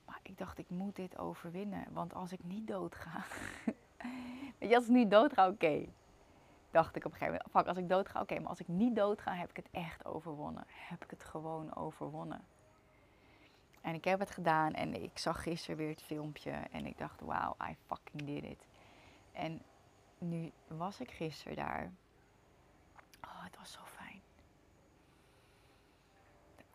[0.06, 1.86] Maar ik dacht, ik moet dit overwinnen.
[1.92, 3.24] Want als ik niet doodga.
[4.58, 5.86] Weet je, als ik niet doodga, oké.
[6.72, 7.52] Dacht ik op een gegeven moment.
[7.52, 8.40] Fuck, als ik doodga, oké.
[8.40, 10.64] maar als ik niet doodga, heb ik het echt overwonnen.
[10.68, 12.46] Heb ik het gewoon overwonnen.
[13.82, 16.52] En ik heb het gedaan en ik zag gisteren weer het filmpje.
[16.52, 18.68] En ik dacht, wauw, I fucking did it.
[19.32, 19.62] En
[20.18, 21.92] nu was ik gisteren daar.
[23.24, 23.80] Oh, het was zo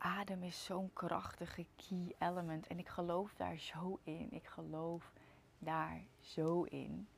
[0.05, 2.67] adem is zo'n krachtige key element.
[2.67, 4.29] En ik geloof daar zo in.
[4.31, 5.12] Ik geloof
[5.59, 7.09] daar zo in.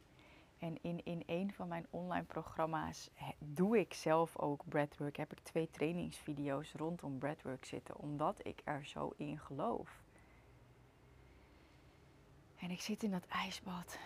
[0.59, 5.17] En in, in een van mijn online programma's doe ik zelf ook breathwork.
[5.17, 10.03] Heb ik twee trainingsvideo's rondom breathwork zitten, omdat ik er zo in geloof.
[12.59, 13.99] En ik zit in dat ijsbad.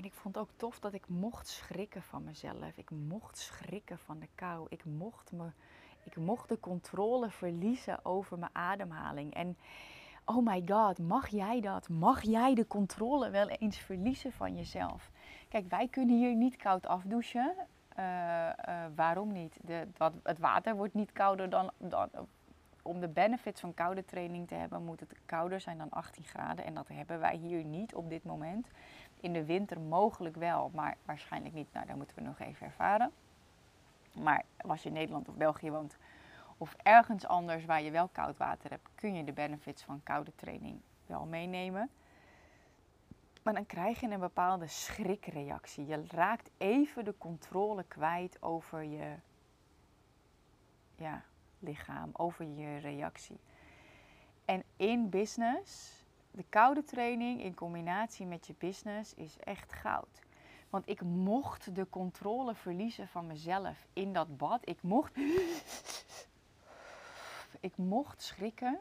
[0.00, 2.76] En ik vond ook tof dat ik mocht schrikken van mezelf.
[2.76, 4.66] Ik mocht schrikken van de kou.
[4.68, 5.50] Ik mocht, me,
[6.02, 9.34] ik mocht de controle verliezen over mijn ademhaling.
[9.34, 9.56] En
[10.24, 11.88] oh my god, mag jij dat?
[11.88, 15.10] Mag jij de controle wel eens verliezen van jezelf?
[15.48, 17.54] Kijk, wij kunnen hier niet koud afdouchen.
[17.98, 18.04] Uh,
[18.68, 19.58] uh, waarom niet?
[19.62, 19.86] De,
[20.22, 22.08] het water wordt niet kouder dan, dan.
[22.82, 26.64] Om de benefits van koude training te hebben, moet het kouder zijn dan 18 graden.
[26.64, 28.66] En dat hebben wij hier niet op dit moment.
[29.20, 31.72] In de winter mogelijk wel, maar waarschijnlijk niet.
[31.72, 33.12] Nou, dat moeten we nog even ervaren.
[34.12, 35.96] Maar als je in Nederland of België woont,
[36.58, 40.32] of ergens anders waar je wel koud water hebt, kun je de benefits van koude
[40.34, 41.90] training wel meenemen.
[43.42, 45.86] Maar dan krijg je een bepaalde schrikreactie.
[45.86, 49.14] Je raakt even de controle kwijt over je
[50.96, 51.22] ja,
[51.58, 53.40] lichaam, over je reactie.
[54.44, 55.99] En in business,
[56.30, 60.22] de koude training in combinatie met je business is echt goud.
[60.70, 64.60] Want ik mocht de controle verliezen van mezelf in dat bad.
[64.68, 65.16] Ik mocht
[67.60, 68.78] ik mocht schrikken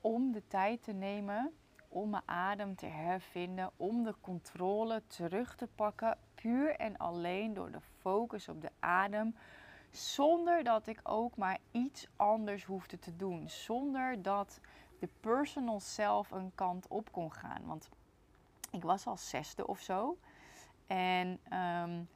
[0.00, 1.52] om de tijd te nemen
[1.92, 7.70] om mijn adem te hervinden, om de controle terug te pakken, puur en alleen door
[7.70, 9.36] de focus op de adem,
[9.90, 14.60] zonder dat ik ook maar iets anders hoefde te doen, zonder dat
[15.02, 17.62] de personal self een kant op kon gaan.
[17.64, 17.88] Want
[18.70, 20.18] ik was al zesde of zo.
[20.86, 22.08] En um,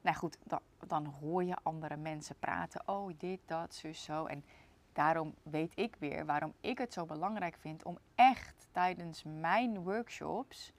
[0.00, 2.88] nou goed, dan, dan hoor je andere mensen praten.
[2.88, 4.26] Oh, dit, dat, zo, zo.
[4.26, 4.44] En
[4.92, 10.72] daarom weet ik weer waarom ik het zo belangrijk vind om echt tijdens mijn workshops,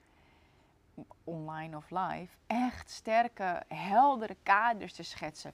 [1.24, 5.54] online of live, echt sterke, heldere kaders te schetsen.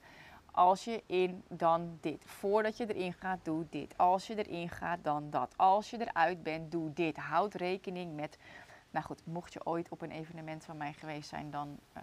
[0.56, 2.22] Als je in, dan dit.
[2.24, 3.98] Voordat je erin gaat, doe dit.
[3.98, 5.54] Als je erin gaat, dan dat.
[5.56, 7.16] Als je eruit bent, doe dit.
[7.16, 8.38] Houd rekening met.
[8.90, 12.02] Nou goed, mocht je ooit op een evenement van mij geweest zijn, dan uh,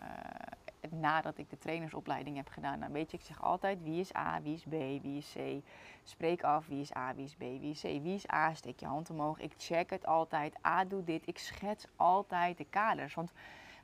[0.89, 4.41] nadat ik de trainersopleiding heb gedaan, dan weet je, ik zeg altijd wie is A,
[4.41, 5.65] wie is B, wie is C.
[6.03, 7.83] Spreek af wie is A, wie is B, wie is C.
[7.83, 9.39] Wie is A, steek je hand omhoog.
[9.39, 10.65] Ik check het altijd.
[10.65, 11.27] A doet dit.
[11.27, 13.13] Ik schets altijd de kaders.
[13.13, 13.31] Want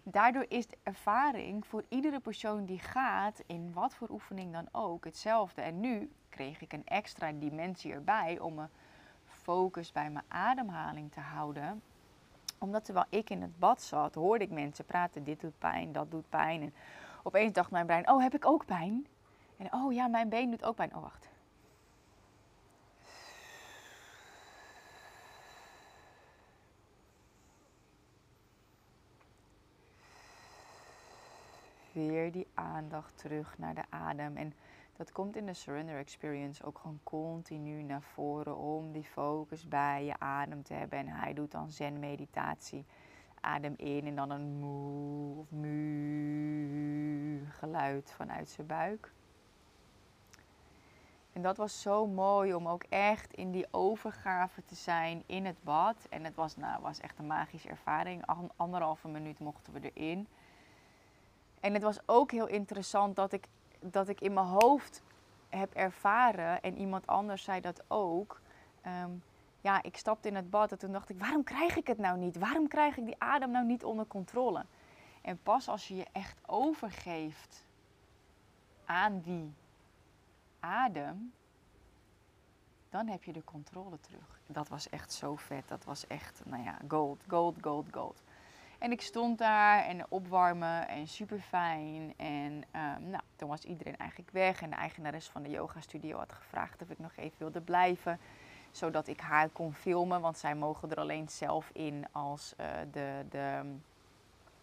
[0.04, 5.06] daardoor is de ervaring voor iedere persoon die gaat, in wat voor oefening dan ook,
[5.06, 5.62] hetzelfde.
[5.62, 8.70] En nu kreeg ik een extra dimensie erbij om mijn
[9.26, 11.82] focus bij mijn ademhaling te houden
[12.60, 15.24] omdat terwijl ik in het bad zat, hoorde ik mensen praten.
[15.24, 16.62] Dit doet pijn, dat doet pijn.
[16.62, 16.74] En
[17.24, 19.08] opeens dacht mijn brein, oh, heb ik ook pijn?
[19.58, 20.96] En oh ja, mijn been doet ook pijn.
[20.96, 21.29] Oh, wacht.
[32.08, 34.38] Weer die aandacht terug naar de adem.
[34.38, 34.54] En
[34.98, 40.06] dat komt in de surrender experience ook gewoon continu naar voren om die focus bij
[40.06, 41.00] je adem te hebben.
[41.00, 42.86] En hij doet dan zen meditatie.
[43.42, 49.14] Adem in en dan een moe of mu geluid vanuit zijn buik.
[51.34, 55.64] En dat was zo mooi om ook echt in die overgave te zijn in het
[55.64, 56.08] bad.
[56.10, 58.24] En het was, nou, was echt een magische ervaring.
[58.56, 60.28] Anderhalve minuut mochten we erin.
[61.60, 63.48] En het was ook heel interessant dat ik
[63.80, 65.02] dat ik in mijn hoofd
[65.50, 68.42] heb ervaren, en iemand anders zei dat ook.
[68.82, 69.12] Ehm,
[69.62, 72.18] ja, ik stapte in het bad en toen dacht ik, waarom krijg ik het nou
[72.18, 72.38] niet?
[72.38, 74.66] Waarom krijg ik die adem nou niet onder controle?
[75.22, 77.66] En pas als je je echt overgeeft
[78.86, 79.54] aan die
[80.60, 81.34] adem,
[82.90, 84.40] dan heb je de controle terug.
[84.48, 85.68] Dat was echt zo vet.
[85.68, 88.22] Dat was echt, nou ja, gold, gold, gold, gold.
[88.80, 92.14] En ik stond daar en opwarmen en super fijn.
[92.18, 94.62] En um, nou, toen was iedereen eigenlijk weg.
[94.62, 98.20] En de eigenares van de yoga studio had gevraagd of ik nog even wilde blijven.
[98.72, 100.22] Zodat ik haar kon filmen.
[100.22, 103.62] Want zij mogen er alleen zelf in als uh, de, de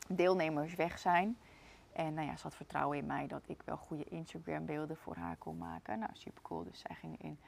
[0.08, 1.36] deelnemers weg zijn.
[1.92, 5.16] En nou ja, ze had vertrouwen in mij dat ik wel goede Instagram beelden voor
[5.16, 5.98] haar kon maken.
[5.98, 6.64] Nou, super cool.
[6.64, 7.38] Dus zij ging in.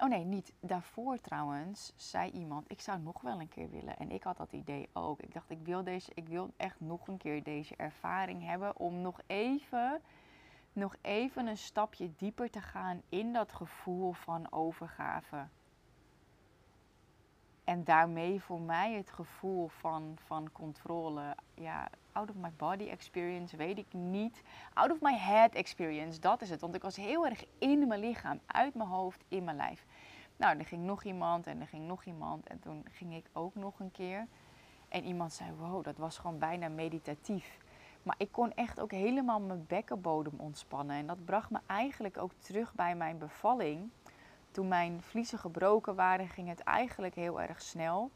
[0.00, 0.52] Oh nee, niet.
[0.60, 3.96] Daarvoor trouwens zei iemand, ik zou nog wel een keer willen.
[3.96, 5.20] En ik had dat idee ook.
[5.20, 9.00] Ik dacht, ik wil, deze, ik wil echt nog een keer deze ervaring hebben om
[9.00, 10.00] nog even,
[10.72, 15.46] nog even een stapje dieper te gaan in dat gevoel van overgave.
[17.70, 21.36] En daarmee voor mij het gevoel van, van controle.
[21.54, 24.42] Ja, out of my body experience weet ik niet.
[24.74, 26.60] Out of my head experience, dat is het.
[26.60, 29.84] Want ik was heel erg in mijn lichaam, uit mijn hoofd, in mijn lijf.
[30.40, 32.46] Nou, er ging nog iemand en er ging nog iemand.
[32.46, 34.26] En toen ging ik ook nog een keer.
[34.88, 37.58] En iemand zei, wow, dat was gewoon bijna meditatief.
[38.02, 40.96] Maar ik kon echt ook helemaal mijn bekkenbodem ontspannen.
[40.96, 43.90] En dat bracht me eigenlijk ook terug bij mijn bevalling.
[44.50, 48.10] Toen mijn vliezen gebroken waren, ging het eigenlijk heel erg snel.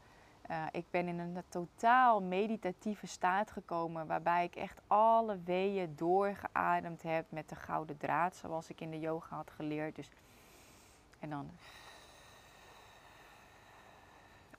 [0.49, 7.01] Uh, ik ben in een totaal meditatieve staat gekomen, waarbij ik echt alle weeën doorgeademd
[7.01, 9.95] heb met de gouden draad, zoals ik in de yoga had geleerd.
[9.95, 10.09] Dus,
[11.19, 11.51] en dan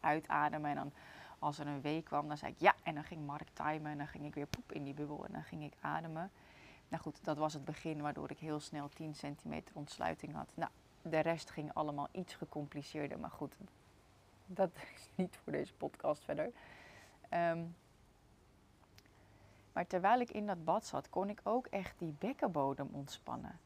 [0.07, 0.93] uitademen en dan
[1.39, 3.99] als er een wee kwam, dan zei ik ja en dan ging Mark timen en
[3.99, 6.31] dan ging ik weer poep in die bubbel en dan ging ik ademen.
[6.89, 10.49] Nou goed, dat was het begin waardoor ik heel snel 10 centimeter ontsluiting had.
[10.55, 10.71] Nou,
[11.03, 13.57] de rest ging allemaal iets gecompliceerder, maar goed,
[14.47, 16.53] dat is niet voor deze podcast verder.
[17.29, 17.65] Ehm,
[19.73, 23.59] maar terwijl ik in dat bad zat, kon ik ook echt die bekkenbodem ontspannen.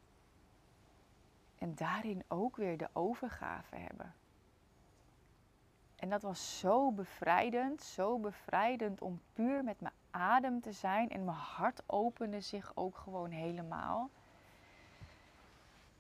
[1.59, 4.15] En daarin ook weer de overgave hebben.
[6.01, 11.11] En dat was zo bevrijdend, zo bevrijdend om puur met mijn adem te zijn.
[11.11, 14.11] En mijn hart opende zich ook gewoon helemaal.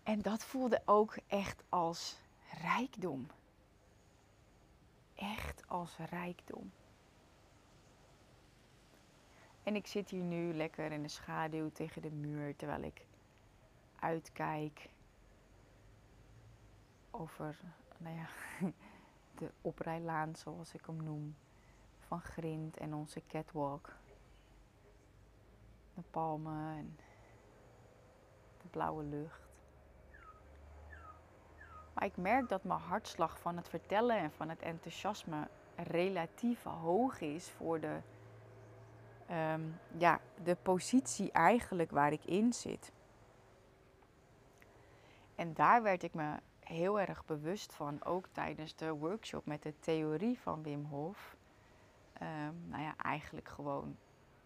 [0.02, 2.16] En dat voelde ook echt als
[2.62, 3.26] rijkdom.
[5.14, 6.72] Echt als rijkdom.
[9.62, 13.06] En ik zit hier nu lekker in de schaduw tegen de muur terwijl ik
[13.98, 14.88] uitkijk
[17.10, 17.58] over,
[17.98, 18.28] nou ja,
[19.40, 21.36] de oprijlaan zoals ik hem noem,
[21.98, 23.92] van Grind en onze catwalk.
[25.94, 26.98] De palmen en
[28.62, 29.48] de blauwe lucht.
[31.92, 37.20] Maar ik merk dat mijn hartslag van het vertellen en van het enthousiasme relatief hoog
[37.20, 38.00] is voor de,
[39.26, 39.62] ehm,
[39.96, 42.92] ja, de positie eigenlijk waar ik in zit.
[45.34, 46.36] En daar werd ik me
[46.70, 51.36] heel erg bewust van, ook tijdens de workshop met de theorie van Wim Hof.
[52.22, 53.96] Um, nou ja, eigenlijk gewoon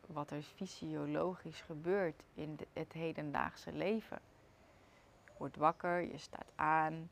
[0.07, 4.19] wat er fysiologisch gebeurt in het hedendaagse leven.
[5.25, 7.11] Je wordt wakker, je staat aan,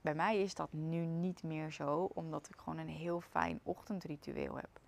[0.00, 4.56] bij mij is dat nu niet meer zo, omdat ik gewoon een heel fijn ochtendritueel
[4.56, 4.80] heb.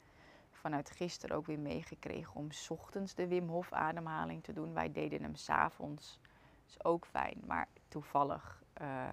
[0.51, 4.75] Vanuit gisteren ook weer meegekregen om ochtends de Wim Hof ademhaling te doen.
[4.75, 6.21] Wij deden hem s'avonds.
[6.69, 7.43] Is ook fijn.
[7.47, 9.09] Maar toevallig uh,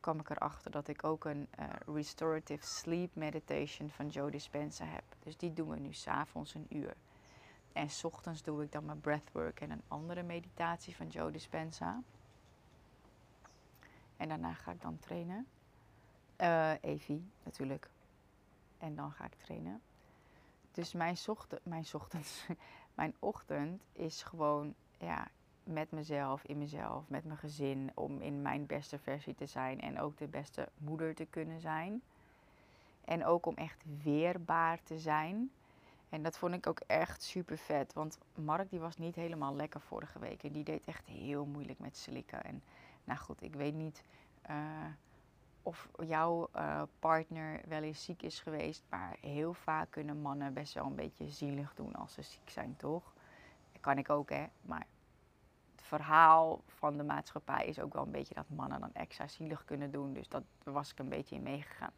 [0.00, 5.04] kwam ik erachter dat ik ook een uh, restorative sleep meditation van Joe Dispenza heb.
[5.18, 6.96] Dus die doen we nu s'avonds een uur.
[7.72, 12.02] En s ochtends doe ik dan mijn breathwork en een andere meditatie van Joe Dispenza.
[14.16, 15.46] En daarna ga ik dan trainen.
[16.40, 17.90] Uh, Evie natuurlijk.
[18.78, 19.82] En dan ga ik trainen.
[20.72, 22.46] Dus mijn, ochtend, mijn, ochtends,
[22.94, 25.28] mijn ochtend is gewoon ja,
[25.64, 27.90] met mezelf, in mezelf, met mijn gezin.
[27.94, 29.80] Om in mijn beste versie te zijn.
[29.80, 32.02] En ook de beste moeder te kunnen zijn.
[33.04, 35.50] En ook om echt weerbaar te zijn.
[36.08, 37.92] En dat vond ik ook echt super vet.
[37.92, 40.42] Want Mark die was niet helemaal lekker vorige week.
[40.42, 42.44] En die deed echt heel moeilijk met slikken.
[42.44, 42.62] En
[43.04, 44.02] nou goed, ik weet niet
[44.50, 44.56] uh,
[45.62, 48.82] of jouw uh, partner wel eens ziek is geweest.
[48.88, 52.76] Maar heel vaak kunnen mannen best wel een beetje zielig doen als ze ziek zijn,
[52.76, 53.12] toch?
[53.72, 54.46] Dat kan ik ook, hè.
[54.62, 54.86] Maar
[55.96, 59.90] verhaal van de maatschappij is ook wel een beetje dat mannen dan extra zielig kunnen
[59.90, 60.12] doen.
[60.12, 61.92] Dus dat was ik een beetje in meegegaan.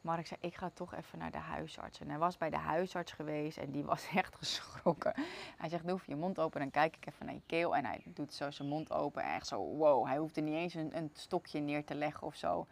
[0.00, 2.00] Mark zei, ik ga toch even naar de huisarts.
[2.00, 5.14] En hij was bij de huisarts geweest en die was echt geschrokken.
[5.56, 7.76] Hij zegt, doe je mond open, dan kijk ik even naar je keel.
[7.76, 9.22] En hij doet zo zijn mond open.
[9.22, 12.66] Echt zo, wow, hij hoefde niet eens een, een stokje neer te leggen of zo.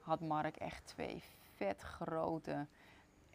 [0.00, 1.22] Had Mark echt twee
[1.56, 2.66] vet grote,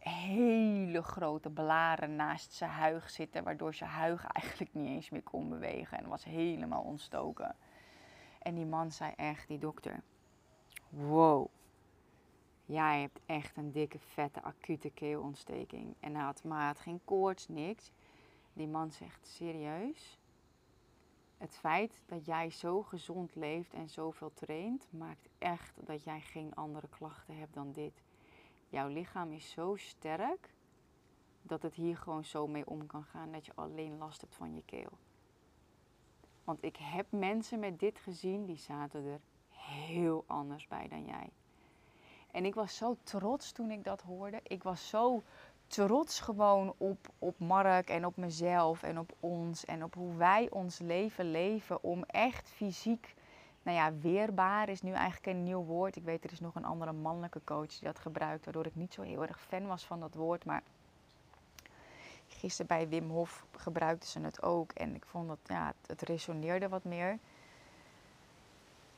[0.10, 3.44] hele grote blaren naast zijn huig zitten.
[3.44, 5.98] Waardoor zijn huig eigenlijk niet eens meer kon bewegen.
[5.98, 7.56] En was helemaal ontstoken.
[8.42, 10.04] En die man zei echt, die dokter,
[10.90, 11.50] wow
[12.72, 15.96] jij hebt echt een dikke, vette, acute keelontsteking.
[16.00, 17.92] En hij had, maar geen koorts, niks.
[18.54, 20.20] Die man zegt, serieus?
[21.38, 26.54] Het feit dat jij zo gezond leeft en zoveel traint, maakt echt dat jij geen
[26.54, 28.04] andere klachten hebt dan dit.
[28.72, 30.54] Jouw lichaam is zo sterk
[31.42, 34.56] dat het hier gewoon zo mee om kan gaan dat je alleen last hebt van
[34.56, 34.92] je keel.
[36.44, 39.20] Want ik heb mensen met dit gezien, die zaten er
[39.50, 41.30] heel anders bij dan jij.
[42.32, 44.40] En ik was zo trots toen ik dat hoorde.
[44.44, 45.24] Ik was zo
[45.68, 50.50] trots gewoon op, op Mark en op mezelf en op ons en op hoe wij
[50.50, 53.16] ons leven leven om echt fysiek,
[53.64, 55.96] nou ja, weerbaar is nu eigenlijk een nieuw woord.
[55.96, 58.94] Ik weet er is nog een andere mannelijke coach die dat gebruikt, waardoor ik niet
[58.94, 60.64] zo heel erg fan was van dat woord, maar
[62.28, 66.70] gisteren bij Wim Hof gebruikten ze het ook en ik vond dat ja, het, resoneerde
[66.70, 67.18] wat meer.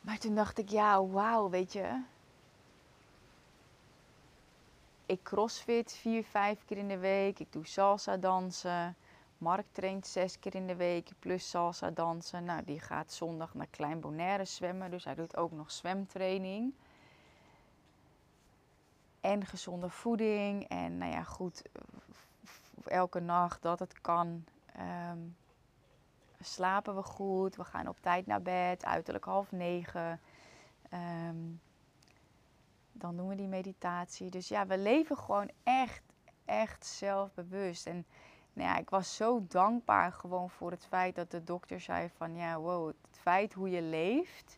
[0.01, 2.01] Maar toen dacht ik, ja, wauw, weet je,
[5.05, 7.39] ik crossfit vier, vijf keer in de week.
[7.39, 8.95] Ik doe salsa dansen.
[9.43, 12.43] Mark traint zes keer in de week plus salsa dansen.
[12.43, 14.91] Nou, die gaat zondag naar Klein Bonaire zwemmen.
[14.91, 16.73] Dus hij doet ook nog zwemtraining.
[19.21, 20.67] En gezonde voeding.
[20.67, 21.61] En nou ja, goed,
[22.85, 24.45] elke nacht dat het kan.
[24.75, 25.19] Ehm,
[26.39, 27.55] slapen we goed.
[27.55, 28.85] We gaan op tijd naar bed.
[28.85, 30.19] Uiterlijk half negen.
[30.93, 31.61] Um,
[32.91, 34.29] dan doen we die meditatie.
[34.29, 36.03] Dus ja, we leven gewoon echt,
[36.45, 37.87] echt zelfbewust.
[37.87, 38.05] En
[38.53, 42.35] nou ja, ik was zo dankbaar gewoon voor het feit dat de dokter zei van
[42.35, 44.57] ja, wow, het feit hoe je leeft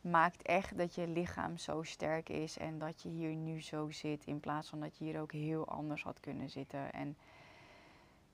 [0.00, 4.26] maakt echt dat je lichaam zo sterk is en dat je hier nu zo zit
[4.26, 6.92] in plaats van dat je hier ook heel anders had kunnen zitten.
[6.92, 7.16] En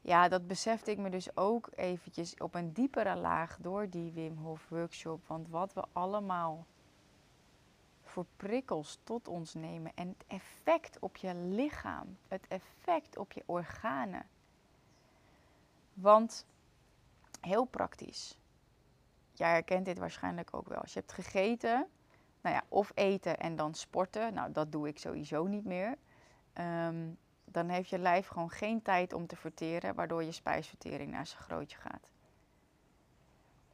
[0.01, 4.37] ja, dat besefte ik me dus ook eventjes op een diepere laag door die Wim
[4.37, 5.27] Hof workshop.
[5.27, 6.67] Want wat we allemaal
[8.03, 13.43] voor prikkels tot ons nemen en het effect op je lichaam, het effect op je
[13.47, 14.27] organen.
[15.97, 16.47] Want
[17.41, 18.39] heel praktisch,
[19.33, 20.81] jij herkent dit waarschijnlijk ook wel.
[20.81, 21.87] Als je hebt gegeten,
[22.41, 25.99] nou ja, of eten en dan sporten, nou dat doe ik sowieso niet meer.
[26.53, 27.11] Ehm,
[27.45, 31.43] dan heeft je lijf gewoon geen tijd om te verteren, waardoor je spijsvertering naar zijn
[31.43, 32.11] grootje gaat.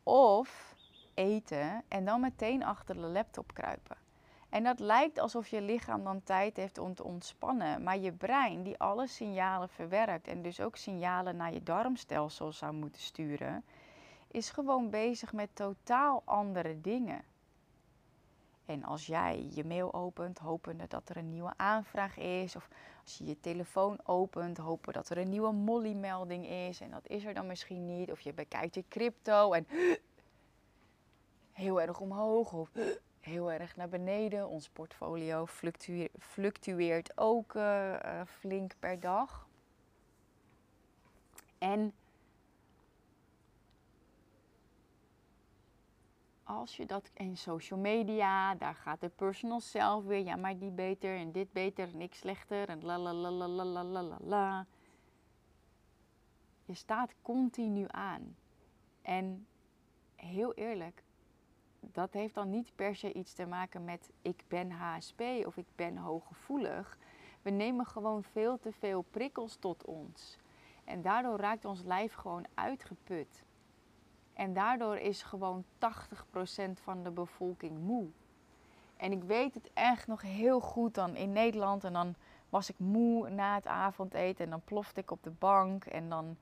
[0.02, 0.74] Of
[1.14, 3.96] eten en dan meteen achter de laptop kruipen.
[4.52, 7.82] En dat lijkt alsof je lichaam dan tijd heeft om te ontspannen.
[7.82, 12.72] Maar je brein, die alle signalen verwerkt en dus ook signalen naar je darmstelsel zou
[12.72, 13.64] moeten sturen,
[14.30, 17.24] is gewoon bezig met totaal andere dingen.
[18.66, 22.68] En als jij je mail opent, hopende dat er een nieuwe aanvraag is, of
[23.02, 27.24] als je je telefoon opent, hopen dat er een nieuwe Molly-melding is en dat is
[27.24, 29.66] er dan misschien niet, of je bekijkt je crypto en
[31.52, 32.70] heel erg omhoog, of
[33.24, 34.48] heel erg naar beneden.
[34.48, 35.46] Ons portfolio
[36.18, 39.48] fluctueert, ook uh, flink per dag.
[41.58, 41.92] En
[46.42, 50.70] als je dat in social media, daar gaat de personal self weer, ja, maar die
[50.70, 54.18] beter en dit beter en ik slechter en la la la la la la la
[54.20, 54.66] la.
[56.64, 58.36] Je staat continu aan.
[59.02, 59.46] En
[60.14, 61.02] heel eerlijk,
[61.92, 65.66] dat heeft dan niet per se iets te maken met ik ben HSP of ik
[65.76, 66.98] ben hooggevoelig.
[67.42, 70.38] We nemen gewoon veel te veel prikkels tot ons.
[70.84, 73.44] En daardoor raakt ons lijf gewoon uitgeput.
[74.32, 75.66] En daardoor is gewoon 80%
[76.72, 78.08] van de bevolking moe.
[78.96, 81.84] En ik weet het echt nog heel goed dan in Nederland.
[81.84, 82.14] En dan
[82.48, 84.44] was ik moe na het avondeten.
[84.44, 85.84] En dan plofte ik op de bank.
[85.84, 86.36] En dan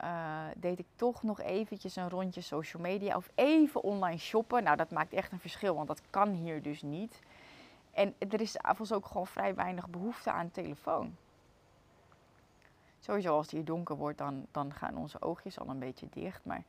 [0.00, 4.62] uh, deed ik toch nog eventjes een rondje social media of even online shoppen.
[4.62, 7.20] Nou, dat maakt echt een verschil, want dat kan hier dus niet.
[7.90, 11.16] En er is avonds ook gewoon vrij weinig behoefte aan telefoon.
[13.00, 16.44] Sowieso als het hier donker wordt, dan, dan gaan onze oogjes al een beetje dicht.
[16.44, 16.62] Maar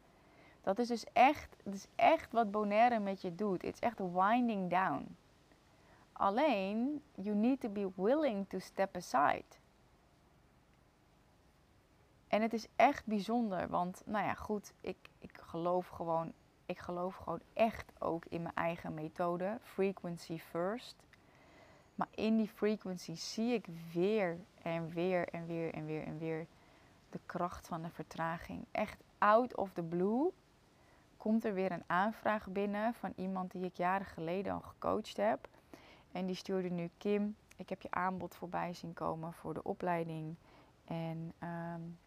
[0.62, 3.62] dat is dus echt, dat is echt wat Bonaire met je doet.
[3.62, 5.16] Het is echt winding down.
[6.14, 9.46] Alleen, you need to be willing to step aside.
[12.28, 16.34] En het is echt bijzonder, want nou ja, goed, ik, ik geloof gewoon,
[16.66, 20.96] ik geloof gewoon echt ook in mijn eigen methode, frequency first.
[21.96, 26.48] Maar in die frequency zie ik weer en weer en weer en weer en weer
[27.10, 28.66] de kracht van de vertraging.
[28.72, 30.32] Echt out of the blue
[31.18, 35.48] komt er weer een aanvraag binnen van iemand die ik jaren geleden al gecoacht heb.
[36.12, 40.36] En die stuurde nu Kim, ik heb je aanbod voorbij zien komen voor de opleiding.
[40.86, 41.98] En um,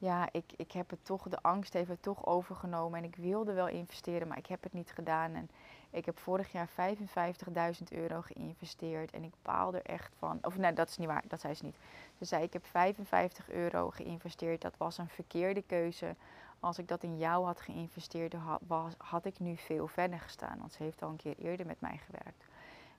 [0.00, 2.98] ja, ik, ik heb het toch, de angst heeft het toch overgenomen.
[2.98, 5.34] En ik wilde wel investeren, maar ik heb het niet gedaan.
[5.34, 5.50] En
[5.90, 9.10] ik heb vorig jaar 55.000 euro geïnvesteerd.
[9.10, 10.38] En ik baal er echt van.
[10.42, 11.76] Of nee, dat is niet waar, dat zei ze niet.
[12.18, 14.60] Ze zei: Ik heb 55 euro geïnvesteerd.
[14.60, 16.16] Dat was een verkeerde keuze.
[16.60, 18.60] Als ik dat in jou had geïnvesteerd, had,
[18.98, 20.58] had ik nu veel verder gestaan.
[20.58, 22.44] Want ze heeft al een keer eerder met mij gewerkt.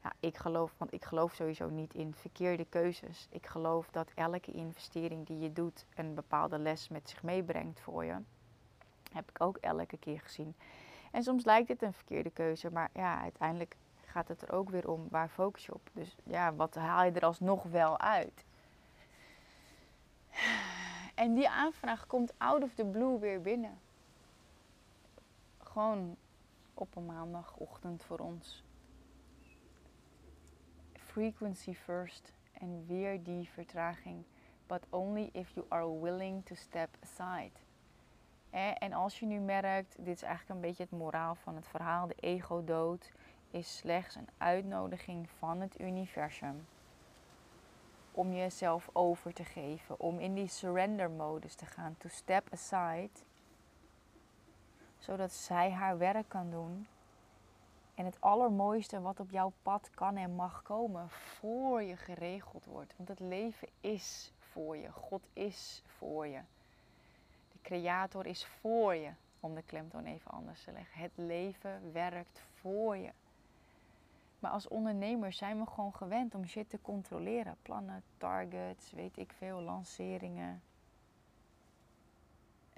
[0.04, 3.28] Ja, ik geloof, want ik geloof sowieso niet in verkeerde keuzes.
[3.30, 8.06] Ik geloof dat elke investering die je doet een bepaalde les met zich meebrengt voor
[8.06, 8.16] je.
[9.14, 10.56] Heb ik ook elke keer gezien.
[11.12, 13.76] En soms lijkt het een verkeerde keuze, maar ja, uiteindelijk
[14.06, 15.90] gaat het er ook weer om waar focus je op.
[15.94, 18.46] Dus ja, wat haal je er alsnog wel uit?
[21.16, 23.80] En die aanvraag komt out of the blue weer binnen.
[25.58, 26.16] Gewoon
[26.74, 28.64] op een maandagochtend voor ons.
[31.12, 34.24] Frequency first en weer die vertraging.
[34.68, 37.52] But only if you are willing to step aside.
[38.80, 42.08] En als je nu merkt, dit is eigenlijk een beetje het moraal van het verhaal,
[42.08, 43.12] de ego-dood
[43.50, 46.66] is slechts een uitnodiging van het universum
[48.12, 53.10] om jezelf over te geven, om in die surrender modus te gaan, to step aside,
[54.98, 56.88] zodat zij haar werk kan doen.
[58.02, 62.94] En het allermooiste wat op jouw pad kan en mag komen, voor je geregeld wordt.
[62.98, 66.40] Want het leven is voor je, God is voor je.
[67.52, 71.02] De Creator is voor je, om de klemtoon even anders te leggen.
[71.02, 73.10] Het leven werkt voor je.
[74.40, 77.56] Maar als ondernemers zijn we gewoon gewend om shit te controleren.
[77.62, 80.62] Plannen, targets, weet ik veel, lanceringen.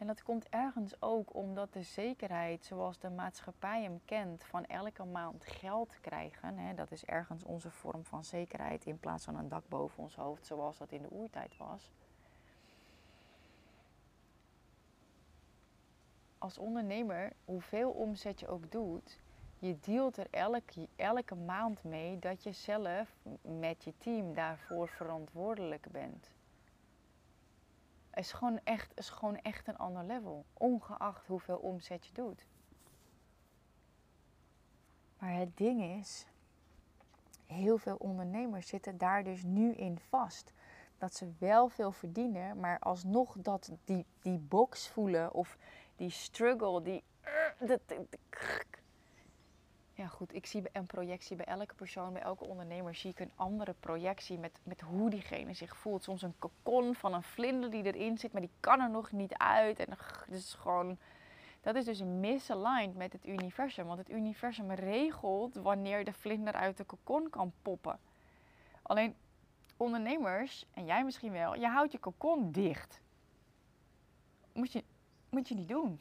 [0.03, 5.03] En dat komt ergens ook omdat de zekerheid zoals de maatschappij hem kent van elke
[5.03, 6.57] maand geld krijgen.
[6.57, 10.15] Hè, dat is ergens onze vorm van zekerheid in plaats van een dak boven ons
[10.15, 11.91] hoofd zoals dat in de oertijd was.
[16.37, 19.19] Als ondernemer, hoeveel omzet je ook doet,
[19.59, 25.87] je dealt er elke, elke maand mee dat je zelf met je team daarvoor verantwoordelijk
[25.91, 26.31] bent.
[28.13, 32.45] Is gewoon echt, is gewoon echt een ander level, ongeacht hoeveel omzet je doet.
[35.17, 36.27] Maar het ding is,
[37.45, 40.53] heel veel ondernemers zitten daar dus nu in vast.
[40.97, 45.57] Dat ze wel veel verdienen, maar alsnog dat die, die box voelen of
[45.95, 47.03] die struggle, die,
[47.59, 47.77] uh,
[49.95, 53.31] ja, goed, ik zie een projectie bij elke persoon, bij elke ondernemer, zie ik een
[53.35, 56.03] andere projectie met, met hoe diegene zich voelt.
[56.03, 59.33] Soms een kokon van een vlinder die erin zit, maar die kan er nog niet
[59.33, 59.79] uit.
[59.79, 60.97] En dat is gewoon,
[61.61, 63.85] dat is dus misaligned met het universum.
[63.85, 67.99] Want het universum regelt wanneer de vlinder uit de kokon kan poppen.
[68.81, 69.15] Alleen
[69.77, 73.01] ondernemers, en jij misschien wel, je houdt je kokon dicht.
[74.53, 74.83] Moet je,
[75.29, 75.99] moet je niet doen.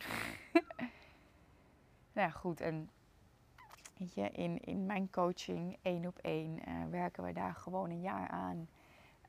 [2.13, 2.91] nou ja, goed, en
[4.15, 8.29] Je, in, in mijn coaching één op één uh, werken we daar gewoon een jaar
[8.29, 8.69] aan.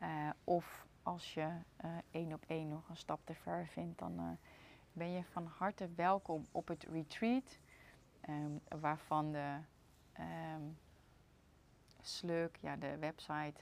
[0.01, 1.47] Uh, of als je
[1.86, 4.38] uh, één op één nog een stap te ver vindt, dan
[4.93, 7.59] ben je van harte welkom op het retreat.
[8.30, 9.57] Um, waarvan de
[10.19, 10.78] um,
[12.61, 13.61] ja, de website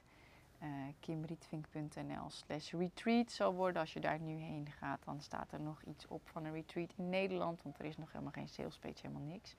[0.99, 3.81] kimrietvink.nl slash retreat zal worden.
[3.81, 6.93] Als je daar nu heen gaat, dan staat er nog iets op van een retreat
[6.97, 7.63] in Nederland.
[7.63, 9.55] Want er is nog helemaal geen sales page, helemaal niks.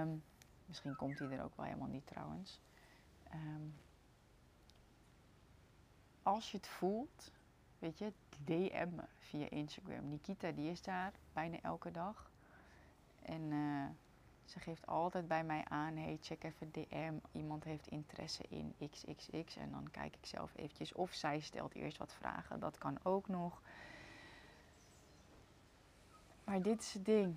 [0.00, 0.22] Um,
[0.72, 2.60] Misschien komt hij er ook wel helemaal niet trouwens.
[3.30, 3.68] Ehm,
[6.22, 7.32] als je het voelt,
[7.78, 8.12] weet je,
[8.44, 10.08] DM me via Instagram.
[10.08, 12.30] Nikita die is daar bijna elke dag.
[13.22, 13.86] En uh,
[14.44, 17.14] ze geeft altijd bij mij aan, hey check even DM.
[17.32, 19.56] Iemand heeft interesse in XXX.
[19.56, 22.60] En dan kijk ik zelf eventjes of zij stelt eerst wat vragen.
[22.60, 23.62] Dat kan ook nog.
[26.44, 27.36] Maar dit is het ding.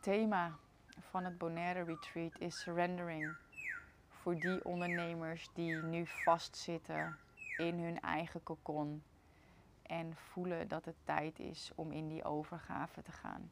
[0.00, 0.58] Thema
[0.98, 3.34] van het Bonaire Retreat is surrendering.
[4.08, 7.16] Voor die ondernemers die nu vastzitten
[7.56, 9.02] in hun eigen kokon
[9.82, 13.50] en voelen dat het tijd is om in die overgave te gaan.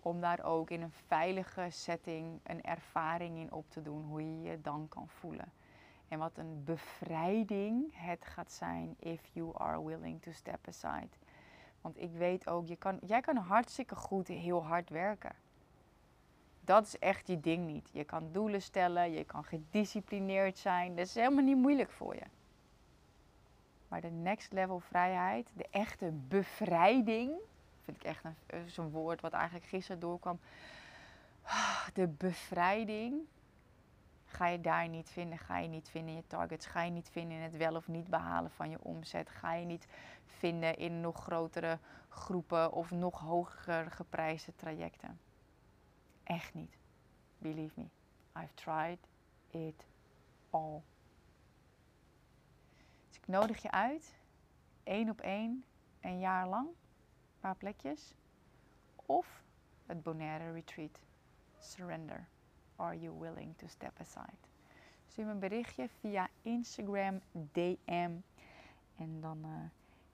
[0.00, 4.50] Om daar ook in een veilige setting een ervaring in op te doen, hoe je
[4.50, 5.52] je dan kan voelen.
[6.08, 11.08] En wat een bevrijding het gaat zijn if you are willing to step aside.
[11.80, 15.36] Want ik weet ook, je kan, jij kan hartstikke goed heel hard werken
[16.68, 17.88] dat is echt je ding niet.
[17.92, 20.96] Je kan doelen stellen, je kan gedisciplineerd zijn.
[20.96, 22.22] Dat is helemaal niet moeilijk voor je.
[23.88, 27.32] Maar de next level vrijheid, de echte bevrijding,
[27.82, 28.24] vind ik echt
[28.66, 30.40] zo'n woord wat eigenlijk gisteren doorkwam.
[31.94, 33.20] De bevrijding
[34.26, 35.38] ga je daar niet vinden.
[35.38, 36.66] Ga je niet vinden in je targets.
[36.66, 39.30] Ga je niet vinden in het wel of niet behalen van je omzet.
[39.30, 39.86] Ga je niet
[40.26, 45.27] vinden in nog grotere groepen of nog hoger geprijsde trajecten.
[46.28, 46.78] Echt niet.
[47.38, 47.86] Believe me.
[48.36, 48.98] I've tried
[49.50, 49.86] it
[50.50, 50.80] all.
[53.08, 54.14] Dus ik nodig je uit.
[54.82, 55.64] één op één.
[56.00, 56.66] Een jaar lang.
[56.66, 58.14] Een paar plekjes.
[58.96, 59.42] Of
[59.86, 61.00] het Bonaire Retreat.
[61.58, 62.28] Surrender.
[62.76, 64.38] Are you willing to step aside?
[65.06, 67.20] Stuur me een berichtje via Instagram
[67.52, 68.16] DM.
[68.96, 69.70] En dan uh,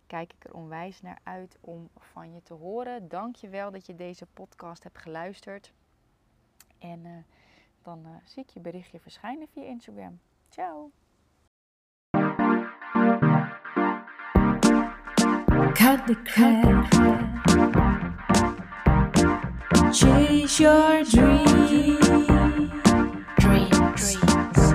[0.07, 3.09] kijk ik er onwijs naar uit om van je te horen.
[3.09, 5.73] Dank je wel dat je deze podcast hebt geluisterd.
[6.85, 7.11] En uh,
[7.82, 10.20] dan zie ik je berichtje verschijnen via Instagram.
[10.49, 10.91] Ciao!
[15.72, 16.85] Cut the crap.
[19.93, 22.07] Chase your dreams.
[23.39, 24.16] Dreams.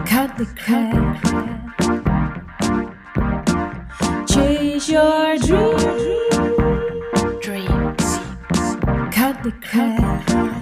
[0.05, 1.24] Cut the crap.
[4.28, 6.30] Chase your dreams.
[7.41, 8.20] Dreams.
[9.12, 10.59] Cut the crap.